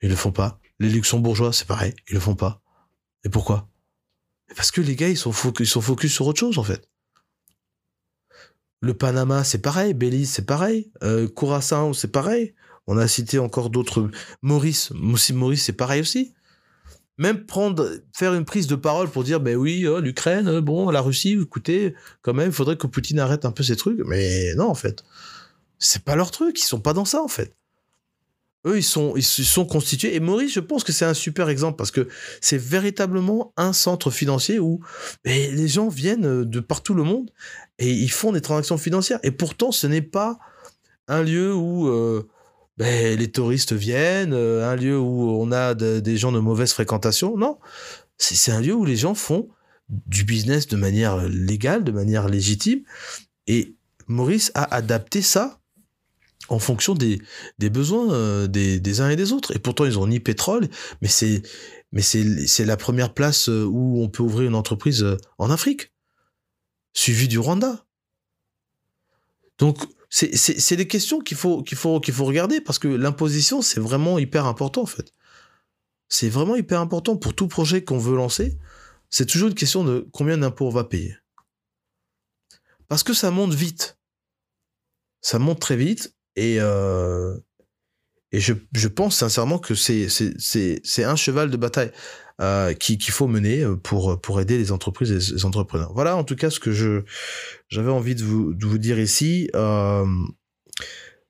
Ils 0.03 0.11
le 0.11 0.15
font 0.15 0.31
pas. 0.31 0.61
Les 0.79 0.91
Luxembourgeois, 0.91 1.55
c'est 1.55 1.67
pareil, 1.67 1.95
ils 2.11 2.15
le 2.15 2.21
font 2.21 2.37
pas. 2.37 2.61
Et 3.25 3.31
pourquoi? 3.31 3.67
Parce 4.57 4.71
que 4.71 4.81
les 4.81 4.97
gars, 4.97 5.09
ils 5.09 5.17
sont, 5.17 5.33
focus, 5.33 5.69
ils 5.69 5.71
sont 5.71 5.81
focus 5.81 6.13
sur 6.13 6.27
autre 6.27 6.41
chose, 6.41 6.59
en 6.59 6.65
fait. 6.65 6.89
Le 8.81 8.95
Panama, 8.95 9.45
c'est 9.45 9.63
pareil. 9.63 9.95
Belize, 9.95 10.31
c'est 10.31 10.45
pareil. 10.45 10.91
Euh, 11.03 11.27
Curaçao, 11.27 11.95
c'est 11.95 12.13
pareil. 12.13 12.55
On 12.87 12.99
a 12.99 13.09
cité 13.09 13.39
encore 13.39 13.71
d'autres. 13.71 14.11
Maurice, 14.43 14.91
Maurice, 14.93 15.65
c'est 15.65 15.73
pareil 15.73 16.03
aussi. 16.03 16.35
Même 17.17 17.47
prendre, 17.47 17.89
faire 18.13 18.35
une 18.35 18.45
prise 18.45 18.67
de 18.67 18.75
parole 18.75 19.09
pour 19.09 19.25
dire, 19.25 19.41
ben 19.41 19.57
oui, 19.57 19.87
oh, 19.87 20.01
l'Ukraine, 20.01 20.49
euh, 20.49 20.61
bon, 20.61 20.91
la 20.91 21.01
Russie, 21.01 21.39
écoutez, 21.41 21.95
quand 22.23 22.35
même, 22.35 22.49
il 22.49 22.53
faudrait 22.53 22.77
que 22.77 22.87
Poutine 22.87 23.21
arrête 23.21 23.45
un 23.45 23.53
peu 23.53 23.63
ces 23.63 23.77
trucs. 23.77 24.01
Mais 24.07 24.55
non, 24.57 24.69
en 24.69 24.75
fait. 24.75 25.05
C'est 25.79 26.05
pas 26.05 26.17
leur 26.17 26.31
truc, 26.31 26.61
ils 26.61 26.65
sont 26.65 26.81
pas 26.81 26.93
dans 26.93 27.05
ça, 27.05 27.23
en 27.23 27.29
fait. 27.29 27.55
Eux, 28.67 28.79
ils 28.79 28.85
sont, 28.85 29.15
ils 29.17 29.23
sont 29.23 29.67
constitués. 29.67 30.15
Et 30.15 30.21
Maurice, 30.21 30.55
je 30.55 30.61
pense 30.61 30.85
que 30.85 30.93
c'est 30.93 31.05
un 31.05 31.15
super 31.15 31.49
exemple 31.49 31.77
parce 31.77 31.91
que 31.91 32.09
c'est 32.41 32.59
véritablement 32.59 33.53
un 33.57 33.73
centre 33.73 34.11
financier 34.11 34.59
où 34.59 34.81
les 35.25 35.69
gens 35.69 35.89
viennent 35.89 36.45
de 36.45 36.61
partout 36.61 36.95
le 36.95 37.03
monde 37.03 37.31
et 37.79 37.91
ils 37.91 38.11
font 38.11 38.33
des 38.33 38.41
transactions 38.41 38.79
financières. 38.79 39.21
Et 39.23 39.31
pourtant, 39.31 39.73
ce 39.73 39.87
n'est 39.87 40.03
pas 40.03 40.39
un 41.09 41.23
lieu 41.23 41.55
où 41.55 41.89
euh, 41.89 42.27
ben, 42.79 43.19
les 43.19 43.31
touristes 43.31 43.73
viennent, 43.73 44.33
euh, 44.33 44.71
un 44.71 44.77
lieu 44.77 44.99
où 44.99 45.31
on 45.31 45.53
a 45.53 45.75
des 45.75 46.17
gens 46.17 46.33
de 46.33 46.41
mauvaise 46.41 46.73
fréquentation. 46.73 47.37
Non, 47.37 47.59
c'est 48.17 48.53
un 48.53 48.61
lieu 48.61 48.75
où 48.75 48.85
les 48.85 48.97
gens 48.97 49.15
font 49.15 49.49
du 49.89 50.25
business 50.25 50.67
de 50.67 50.77
manière 50.77 51.29
légale, 51.29 51.85
de 51.85 51.93
manière 51.93 52.29
légitime. 52.29 52.81
Et 53.47 53.77
Maurice 54.07 54.51
a 54.55 54.75
adapté 54.75 55.23
ça 55.23 55.61
en 56.49 56.59
fonction 56.59 56.95
des, 56.95 57.21
besoins 57.59 58.13
euh, 58.13 58.47
des, 58.47 59.01
uns 59.01 59.11
et 59.11 59.17
des 59.17 59.33
autres. 59.33 59.55
Et 59.55 59.59
pourtant, 59.59 59.85
ils 59.85 59.99
ont 59.99 60.07
ni 60.07 60.21
pétrole, 60.21 60.69
mais 61.01 61.09
c'est 61.09 62.65
la 62.65 62.77
première 62.77 63.15
place 63.15 63.49
euh, 63.49 63.65
où 63.65 64.03
on 64.03 64.09
peut 64.09 64.23
ouvrir 64.23 64.49
une 64.49 64.55
entreprise 64.55 65.05
en 65.39 65.51
Afrique, 65.51 65.93
suivi 66.93 67.29
du 67.29 67.39
Rwanda. 67.39 67.85
Donc, 69.59 69.79
c'est 70.11 70.77
des 70.77 70.87
questions 70.87 71.21
qu'il 71.21 71.37
faut, 71.37 71.63
qu'il 71.63 71.77
faut, 71.77 71.99
qu'il 71.99 72.15
faut 72.15 72.25
regarder 72.25 72.61
parce 72.61 72.79
que 72.79 72.87
l'imposition, 72.87 73.63
c'est 73.63 73.81
vraiment 73.81 74.19
hyper 74.19 74.47
important 74.47 74.83
en 74.83 74.87
fait. 74.87 75.13
C'est 76.09 76.29
vraiment 76.29 76.55
hyper 76.55 76.81
important 76.81 77.17
pour 77.17 77.35
tout 77.35 77.49
projet 77.49 77.83
qu'on 77.83 77.99
veut 77.99 78.15
lancer. 78.15 78.57
C'est 79.11 79.27
toujours 79.27 79.49
une 79.49 79.55
question 79.55 79.83
de 79.83 80.09
combien 80.13 80.39
d'impôts 80.39 80.67
on 80.67 80.71
va 80.71 80.85
payer. 80.85 81.17
Parce 82.87 83.03
que 83.03 83.13
ça 83.13 83.33
monte 83.33 83.55
vite. 83.55 83.99
Ça 85.21 85.41
monte 85.41 85.61
très 85.61 85.77
vite 85.77 86.15
et, 86.37 86.57
euh, 86.61 87.37
et 88.33 88.41
je, 88.41 88.55
je 88.73 88.89
pense 88.89 89.17
sincèrement 89.17 89.59
que 89.59 89.75
c'est 89.75 91.05
un 91.05 91.17
cheval 91.17 91.51
de 91.51 91.57
bataille. 91.57 91.91
Euh, 92.41 92.73
qu'il 92.75 93.01
faut 93.01 93.29
mener 93.29 93.63
euh, 93.63 93.77
pour 93.77 94.21
pour 94.21 94.41
aider 94.41 94.59
les 94.59 94.73
entreprises 94.73 95.13
et 95.13 95.35
les 95.35 95.45
entrepreneurs. 95.45 95.93
Voilà 95.95 96.17
en 96.17 96.25
tout 96.25 96.35
cas 96.35 96.51
ce 96.51 96.59
que 96.59 96.73
j'avais 96.73 97.93
envie 97.93 98.17
de 98.17 98.25
vous 98.25 98.55
de 98.55 98.67
vous 98.67 98.79
dire 98.79 98.99
ici 98.99 99.49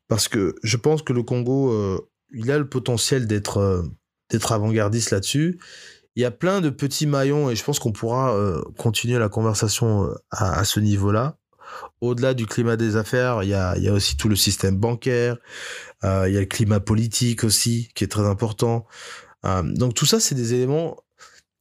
parce 0.08 0.28
que 0.28 0.54
je 0.62 0.76
pense 0.78 1.02
que 1.02 1.12
le 1.12 1.22
Congo 1.22 2.00
il 2.32 2.50
a 2.50 2.56
le 2.56 2.66
potentiel 2.66 3.26
d'être 3.26 3.92
avant-gardiste 4.50 5.10
là-dessus. 5.10 5.58
Il 6.16 6.22
y 6.22 6.24
a 6.24 6.30
plein 6.30 6.62
de 6.62 6.70
petits 6.70 7.06
maillons 7.06 7.50
et 7.50 7.54
je 7.54 7.62
pense 7.62 7.78
qu'on 7.78 7.92
pourra 7.92 8.34
continuer 8.78 9.18
la 9.18 9.28
conversation 9.28 10.08
à 10.30 10.64
ce 10.64 10.80
niveau-là. 10.80 11.36
Au-delà 12.00 12.34
du 12.34 12.46
climat 12.46 12.76
des 12.76 12.96
affaires, 12.96 13.42
il 13.42 13.48
y 13.48 13.54
a, 13.54 13.74
aussi 13.92 14.16
tout 14.16 14.28
le 14.28 14.36
système 14.36 14.76
bancaire, 14.76 15.36
euh, 16.04 16.28
il 16.28 16.34
y 16.34 16.36
a 16.36 16.40
le 16.40 16.46
climat 16.46 16.80
politique 16.80 17.44
aussi 17.44 17.88
qui 17.94 18.04
est 18.04 18.08
très 18.08 18.26
important. 18.26 18.86
Euh, 19.44 19.62
donc 19.62 19.94
tout 19.94 20.06
ça, 20.06 20.20
c'est 20.20 20.34
des 20.34 20.54
éléments 20.54 20.96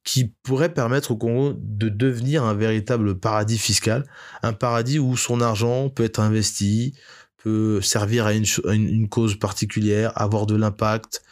qui 0.04 0.34
pourraient 0.42 0.74
permettre 0.74 1.12
au 1.12 1.16
Congo 1.16 1.54
de 1.56 1.88
devenir 1.88 2.44
un 2.44 2.54
véritable 2.54 3.18
paradis 3.18 3.58
fiscal, 3.58 4.04
un 4.42 4.52
paradis 4.52 4.98
où 4.98 5.16
son 5.16 5.40
argent 5.40 5.88
peut 5.88 6.04
être 6.04 6.20
investi, 6.20 6.94
peut 7.38 7.80
servir 7.80 8.26
à 8.26 8.34
une, 8.34 9.08
cause 9.08 9.38
particulière, 9.38 10.12
avoir 10.14 10.46
de 10.46 10.56
l'impact, 10.56 11.22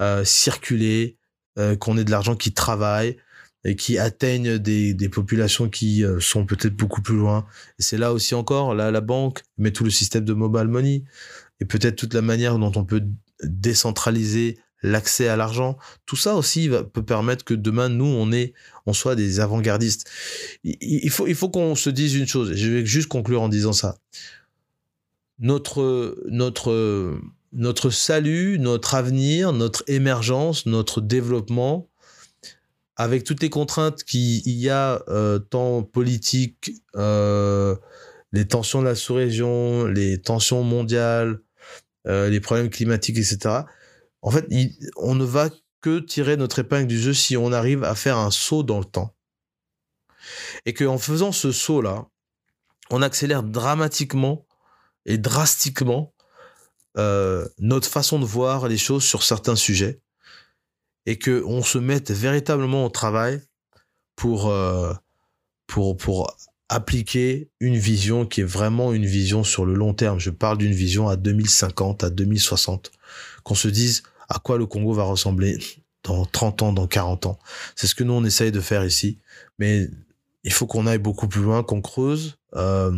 euh, 0.00 0.24
circuler, 0.24 1.18
qu'on 1.80 1.98
ait 1.98 2.04
de 2.04 2.10
l'argent 2.10 2.34
qui 2.34 2.54
travaille 2.54 3.18
et 3.64 3.76
qui 3.76 3.98
atteigne 3.98 4.58
des, 4.58 5.08
populations 5.08 5.68
qui 5.68 6.04
euh, 6.04 6.18
sont 6.20 6.46
peut-être 6.46 6.74
beaucoup 6.74 7.02
plus 7.02 7.16
loin. 7.16 7.46
Et 7.78 7.82
c'est 7.82 7.98
là 7.98 8.12
aussi 8.12 8.34
encore, 8.34 8.74
là, 8.74 8.90
la 8.90 9.00
banque 9.00 9.42
met 9.58 9.70
tout 9.70 9.84
le 9.84 9.90
système 9.90 10.24
de 10.24 10.32
mobile 10.32 10.68
money 10.68 11.04
et 11.60 11.64
peut-être 11.64 11.96
toute 11.96 12.14
la 12.14 12.22
manière 12.22 12.58
dont 12.58 12.72
on 12.74 12.84
peut 12.84 13.04
décentraliser 13.44 14.58
l'accès 14.82 15.28
à 15.28 15.36
l'argent, 15.36 15.78
tout 16.06 16.16
ça 16.16 16.34
aussi 16.34 16.68
peut 16.92 17.04
permettre 17.04 17.44
que 17.44 17.54
demain 17.54 17.88
nous 17.88 18.04
on 18.04 18.30
on 18.86 18.92
soit 18.92 19.14
des 19.14 19.38
avant-gardistes. 19.38 20.10
Il, 20.64 21.10
faut, 21.10 21.28
il 21.28 21.36
faut 21.36 21.48
qu'on 21.48 21.76
se 21.76 21.88
dise 21.90 22.14
une 22.16 22.26
chose. 22.26 22.54
Je 22.54 22.70
vais 22.70 22.86
juste 22.86 23.08
conclure 23.08 23.42
en 23.42 23.48
disant 23.48 23.72
ça. 23.72 23.98
Notre, 25.38 26.20
notre, 26.28 27.16
notre 27.52 27.90
salut, 27.90 28.58
notre 28.58 28.96
avenir, 28.96 29.52
notre 29.52 29.84
émergence, 29.86 30.66
notre 30.66 31.00
développement, 31.00 31.88
avec 32.96 33.24
toutes 33.24 33.42
les 33.42 33.50
contraintes 33.50 34.04
qu'il 34.04 34.48
y 34.48 34.68
a, 34.68 35.02
euh, 35.08 35.38
tant 35.38 35.82
politiques, 35.82 36.72
euh, 36.96 37.76
les 38.32 38.46
tensions 38.46 38.80
de 38.80 38.86
la 38.86 38.94
sous-région, 38.94 39.86
les 39.86 40.20
tensions 40.20 40.62
mondiales, 40.62 41.40
euh, 42.06 42.28
les 42.28 42.40
problèmes 42.40 42.70
climatiques, 42.70 43.18
etc 43.18 43.62
en 44.22 44.30
fait, 44.30 44.46
on 44.96 45.14
ne 45.14 45.24
va 45.24 45.50
que 45.80 45.98
tirer 45.98 46.36
notre 46.36 46.60
épingle 46.60 46.86
du 46.86 46.98
jeu 46.98 47.12
si 47.12 47.36
on 47.36 47.52
arrive 47.52 47.82
à 47.82 47.96
faire 47.96 48.16
un 48.16 48.30
saut 48.30 48.62
dans 48.62 48.78
le 48.78 48.84
temps. 48.84 49.14
Et 50.64 50.72
qu'en 50.72 50.98
faisant 50.98 51.32
ce 51.32 51.50
saut-là, 51.50 52.06
on 52.90 53.02
accélère 53.02 53.42
dramatiquement 53.42 54.46
et 55.04 55.18
drastiquement 55.18 56.14
euh, 56.98 57.48
notre 57.58 57.88
façon 57.88 58.20
de 58.20 58.24
voir 58.24 58.68
les 58.68 58.78
choses 58.78 59.02
sur 59.02 59.24
certains 59.24 59.56
sujets 59.56 60.00
et 61.06 61.18
que 61.18 61.42
on 61.46 61.62
se 61.62 61.78
mette 61.78 62.10
véritablement 62.10 62.84
au 62.84 62.88
travail 62.88 63.40
pour 64.16 64.48
euh, 64.48 64.92
pour 65.66 65.96
pour 65.96 66.36
appliquer 66.68 67.50
une 67.60 67.76
vision 67.76 68.24
qui 68.24 68.40
est 68.40 68.44
vraiment 68.44 68.92
une 68.92 69.04
vision 69.04 69.44
sur 69.44 69.66
le 69.66 69.74
long 69.74 69.92
terme. 69.92 70.18
Je 70.18 70.30
parle 70.30 70.56
d'une 70.56 70.72
vision 70.72 71.08
à 71.08 71.16
2050, 71.16 72.02
à 72.04 72.10
2060. 72.10 72.92
Qu'on 73.44 73.54
se 73.54 73.68
dise 73.68 74.02
à 74.30 74.38
quoi 74.38 74.56
le 74.56 74.64
Congo 74.64 74.94
va 74.94 75.02
ressembler 75.02 75.58
dans 76.04 76.24
30 76.24 76.62
ans, 76.62 76.72
dans 76.72 76.86
40 76.86 77.26
ans. 77.26 77.38
C'est 77.76 77.86
ce 77.86 77.94
que 77.94 78.04
nous, 78.04 78.14
on 78.14 78.24
essaye 78.24 78.52
de 78.52 78.60
faire 78.60 78.84
ici. 78.84 79.18
Mais 79.58 79.88
il 80.44 80.52
faut 80.52 80.66
qu'on 80.66 80.86
aille 80.86 80.98
beaucoup 80.98 81.28
plus 81.28 81.42
loin, 81.42 81.62
qu'on 81.62 81.82
creuse, 81.82 82.38
euh, 82.56 82.92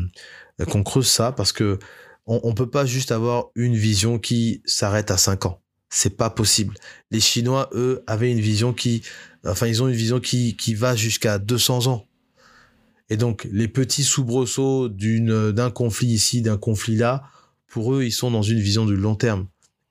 qu'on 0.70 0.82
creuse 0.82 1.08
ça, 1.08 1.32
parce 1.32 1.52
que 1.52 1.78
on, 2.26 2.54
peut 2.54 2.70
pas 2.70 2.86
juste 2.86 3.12
avoir 3.12 3.48
une 3.54 3.76
vision 3.76 4.18
qui 4.18 4.62
s'arrête 4.64 5.10
à 5.10 5.18
5 5.18 5.44
ans. 5.44 5.60
C'est 5.90 6.16
pas 6.16 6.30
possible. 6.30 6.74
Les 7.10 7.20
Chinois, 7.20 7.70
eux, 7.72 8.02
avaient 8.06 8.32
une 8.32 8.40
vision 8.40 8.72
qui, 8.72 9.02
enfin, 9.44 9.66
ils 9.66 9.82
ont 9.82 9.88
une 9.88 9.94
vision 9.94 10.20
qui, 10.20 10.56
qui 10.56 10.74
va 10.74 10.96
jusqu'à 10.96 11.38
200 11.38 11.86
ans. 11.86 12.06
Et 13.10 13.16
donc, 13.16 13.46
les 13.52 13.68
petits 13.68 14.02
soubresauts 14.02 14.88
d'une, 14.88 15.52
d'un 15.52 15.70
conflit 15.70 16.08
ici, 16.08 16.42
d'un 16.42 16.56
conflit 16.56 16.96
là, 16.96 17.24
pour 17.66 17.94
eux, 17.94 18.04
ils 18.04 18.12
sont 18.12 18.30
dans 18.30 18.42
une 18.42 18.60
vision 18.60 18.86
du 18.86 18.96
long 18.96 19.14
terme. 19.14 19.46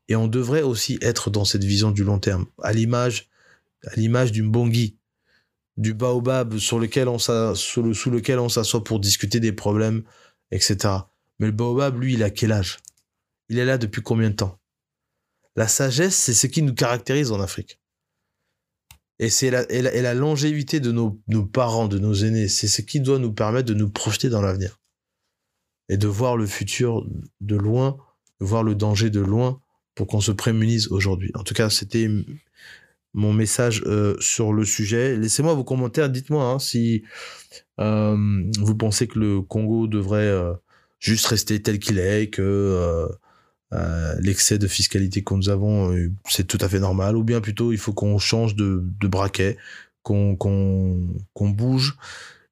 Et 0.09 0.15
on 0.15 0.27
devrait 0.27 0.61
aussi 0.61 0.97
être 1.01 1.29
dans 1.29 1.45
cette 1.45 1.63
vision 1.63 1.91
du 1.91 2.03
long 2.03 2.19
terme, 2.19 2.45
à 2.61 2.73
l'image, 2.73 3.29
à 3.85 3.95
l'image 3.95 4.31
du 4.31 4.43
mbongi, 4.43 4.97
du 5.77 5.93
baobab 5.93 6.57
sous, 6.57 6.79
sous 7.93 8.09
lequel 8.09 8.39
on 8.39 8.49
s'assoit 8.49 8.83
pour 8.83 8.99
discuter 8.99 9.39
des 9.39 9.53
problèmes, 9.53 10.03
etc. 10.51 10.77
Mais 11.39 11.47
le 11.47 11.51
baobab, 11.51 11.99
lui, 12.01 12.13
il 12.13 12.23
a 12.23 12.29
quel 12.29 12.51
âge? 12.51 12.79
Il 13.49 13.57
est 13.59 13.65
là 13.65 13.77
depuis 13.77 14.01
combien 14.01 14.29
de 14.29 14.35
temps? 14.35 14.59
La 15.55 15.67
sagesse, 15.67 16.15
c'est 16.15 16.33
ce 16.33 16.47
qui 16.47 16.61
nous 16.61 16.73
caractérise 16.73 17.31
en 17.31 17.39
Afrique. 17.39 17.79
Et 19.19 19.29
la, 19.51 20.13
longévité 20.13 20.79
de 20.79 20.91
nos, 20.91 21.11
parents, 21.45 21.87
de 21.87 21.99
nos 21.99 22.13
aînés, 22.13 22.47
c'est 22.47 22.67
ce 22.67 22.81
qui 22.81 22.99
doit 22.99 23.19
nous 23.19 23.31
permettre 23.31 23.69
de 23.69 23.73
nous 23.73 23.89
projeter 23.89 24.29
dans 24.29 24.41
l'avenir. 24.41 24.79
Et 25.87 25.97
de 25.97 26.07
voir 26.07 26.35
le 26.35 26.47
futur 26.47 27.05
de 27.39 27.55
loin, 27.55 27.97
de 28.41 28.45
voir 28.45 28.63
le 28.63 28.75
danger 28.75 29.09
de 29.09 29.19
loin, 29.19 29.61
pour 29.95 30.07
qu'on 30.07 30.21
se 30.21 30.31
prémunise 30.31 30.87
aujourd'hui. 30.87 31.31
En 31.35 31.43
tout 31.43 31.53
cas, 31.53 31.69
c'était 31.69 32.09
mon 33.13 33.31
message 33.31 33.83
euh, 33.85 34.15
sur 34.19 34.51
le 34.51 34.65
sujet. 34.65 35.15
Laissez-moi 35.15 35.53
vos 35.53 35.63
commentaires. 35.63 36.09
Dites-moi 36.09 36.43
hein, 36.43 36.59
si 36.59 37.03
euh, 37.79 38.17
vous 38.59 38.75
pensez 38.75 39.07
que 39.07 39.19
le 39.19 39.41
Congo 39.41 39.85
devrait 39.85 40.21
euh, 40.21 40.53
juste 40.99 41.27
rester 41.27 41.61
tel 41.61 41.77
qu'il 41.77 41.99
est, 41.99 42.29
que 42.31 43.07
euh, 43.73 43.77
euh, 43.77 44.15
l'excès 44.19 44.57
de 44.57 44.67
fiscalité 44.67 45.23
que 45.23 45.33
nous 45.33 45.49
avons, 45.49 45.91
euh, 45.91 46.11
c'est 46.29 46.45
tout 46.45 46.57
à 46.61 46.69
fait 46.69 46.79
normal, 46.79 47.15
ou 47.17 47.23
bien 47.23 47.41
plutôt 47.41 47.71
il 47.71 47.77
faut 47.77 47.93
qu'on 47.93 48.17
change 48.17 48.55
de, 48.55 48.83
braquet, 49.01 49.57
qu'on 50.03 50.37
bouge 51.39 51.97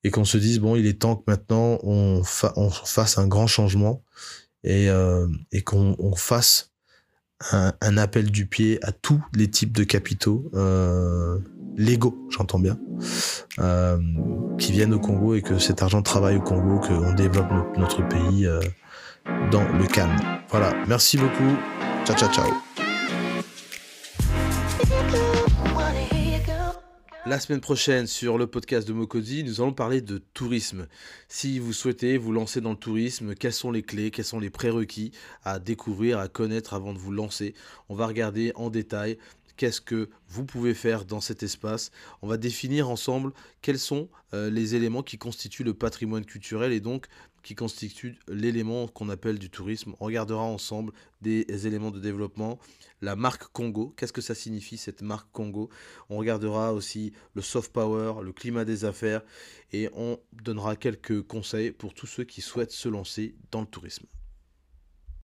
et 0.03 0.11
qu'on 0.11 0.25
se 0.25 0.37
dise 0.37 0.59
bon, 0.59 0.75
il 0.75 0.85
est 0.87 0.99
temps 0.99 1.15
que 1.15 1.23
maintenant 1.27 1.79
on, 1.83 2.23
fa 2.23 2.53
on 2.55 2.69
fasse 2.69 3.17
un 3.17 3.27
grand 3.27 3.47
changement 3.47 4.03
et, 4.63 4.87
et 5.51 5.61
qu'on 5.63 5.95
on 5.99 6.15
fasse 6.15 6.71
un, 7.51 7.97
appel 7.97 8.31
du 8.31 8.45
pied 8.45 8.79
à 8.83 8.91
tous 8.91 9.23
les 9.35 9.49
types 9.49 9.75
de 9.75 9.83
capitaux 9.83 10.49
euh, 10.53 11.39
légaux, 11.75 12.17
j'entends 12.29 12.59
bien, 12.59 12.77
euh, 13.59 13.97
qui 14.57 14.71
viennent 14.71 14.93
au 14.93 14.99
Congo 14.99 15.35
et 15.35 15.41
que 15.41 15.57
cet 15.57 15.81
argent 15.81 16.01
travaille 16.01 16.37
au 16.37 16.41
Congo, 16.41 16.79
qu'on 16.79 17.13
développe 17.13 17.51
notre, 17.51 17.79
notre 17.79 18.07
pays 18.07 18.45
euh, 18.45 18.59
dans 19.51 19.67
le 19.73 19.87
calme. 19.87 20.40
Voilà, 20.51 20.73
merci 20.85 21.15
beaucoup. 21.17 21.55
Ciao, 22.05 22.17
ciao, 22.17 22.29
ciao. 22.29 22.51
La 27.25 27.39
semaine 27.39 27.61
prochaine, 27.61 28.05
sur 28.05 28.37
le 28.37 28.47
podcast 28.47 28.85
de 28.85 28.91
Mokodi, 28.91 29.45
nous 29.45 29.61
allons 29.61 29.71
parler 29.71 30.01
de 30.01 30.17
tourisme. 30.17 30.87
Si 31.29 31.57
vous 31.57 31.71
souhaitez 31.71 32.17
vous 32.17 32.33
lancer 32.33 32.59
dans 32.59 32.71
le 32.71 32.75
tourisme, 32.75 33.33
quelles 33.33 33.53
sont 33.53 33.71
les 33.71 33.81
clés, 33.81 34.11
quels 34.11 34.25
sont 34.25 34.41
les 34.41 34.49
prérequis 34.49 35.13
à 35.45 35.57
découvrir, 35.59 36.19
à 36.19 36.27
connaître 36.27 36.73
avant 36.73 36.91
de 36.91 36.99
vous 36.99 37.13
lancer 37.13 37.53
On 37.87 37.95
va 37.95 38.05
regarder 38.05 38.51
en 38.55 38.69
détail 38.69 39.17
qu'est-ce 39.55 39.79
que 39.79 40.09
vous 40.27 40.43
pouvez 40.43 40.73
faire 40.73 41.05
dans 41.05 41.21
cet 41.21 41.43
espace. 41.43 41.91
On 42.21 42.27
va 42.27 42.37
définir 42.37 42.89
ensemble 42.89 43.31
quels 43.61 43.79
sont 43.79 44.09
euh, 44.33 44.49
les 44.49 44.75
éléments 44.75 45.03
qui 45.03 45.17
constituent 45.17 45.63
le 45.63 45.75
patrimoine 45.75 46.25
culturel 46.25 46.73
et 46.73 46.79
donc 46.79 47.05
qui 47.43 47.55
constituent 47.55 48.17
l'élément 48.27 48.87
qu'on 48.87 49.09
appelle 49.09 49.39
du 49.39 49.49
tourisme. 49.49 49.93
On 49.99 50.05
regardera 50.05 50.43
ensemble 50.43 50.93
des 51.21 51.45
éléments 51.67 51.91
de 51.91 51.99
développement. 51.99 52.59
La 53.01 53.15
marque 53.15 53.51
Congo, 53.51 53.93
qu'est-ce 53.97 54.13
que 54.13 54.21
ça 54.21 54.35
signifie 54.35 54.77
cette 54.77 55.01
marque 55.01 55.31
Congo? 55.31 55.69
On 56.09 56.17
regardera 56.17 56.73
aussi 56.73 57.13
le 57.33 57.41
soft 57.41 57.71
power, 57.71 58.23
le 58.23 58.33
climat 58.33 58.65
des 58.65 58.85
affaires 58.85 59.21
et 59.71 59.89
on 59.93 60.19
donnera 60.33 60.75
quelques 60.75 61.21
conseils 61.23 61.71
pour 61.71 61.93
tous 61.93 62.07
ceux 62.07 62.23
qui 62.23 62.41
souhaitent 62.41 62.71
se 62.71 62.89
lancer 62.89 63.35
dans 63.51 63.61
le 63.61 63.67
tourisme. 63.67 64.05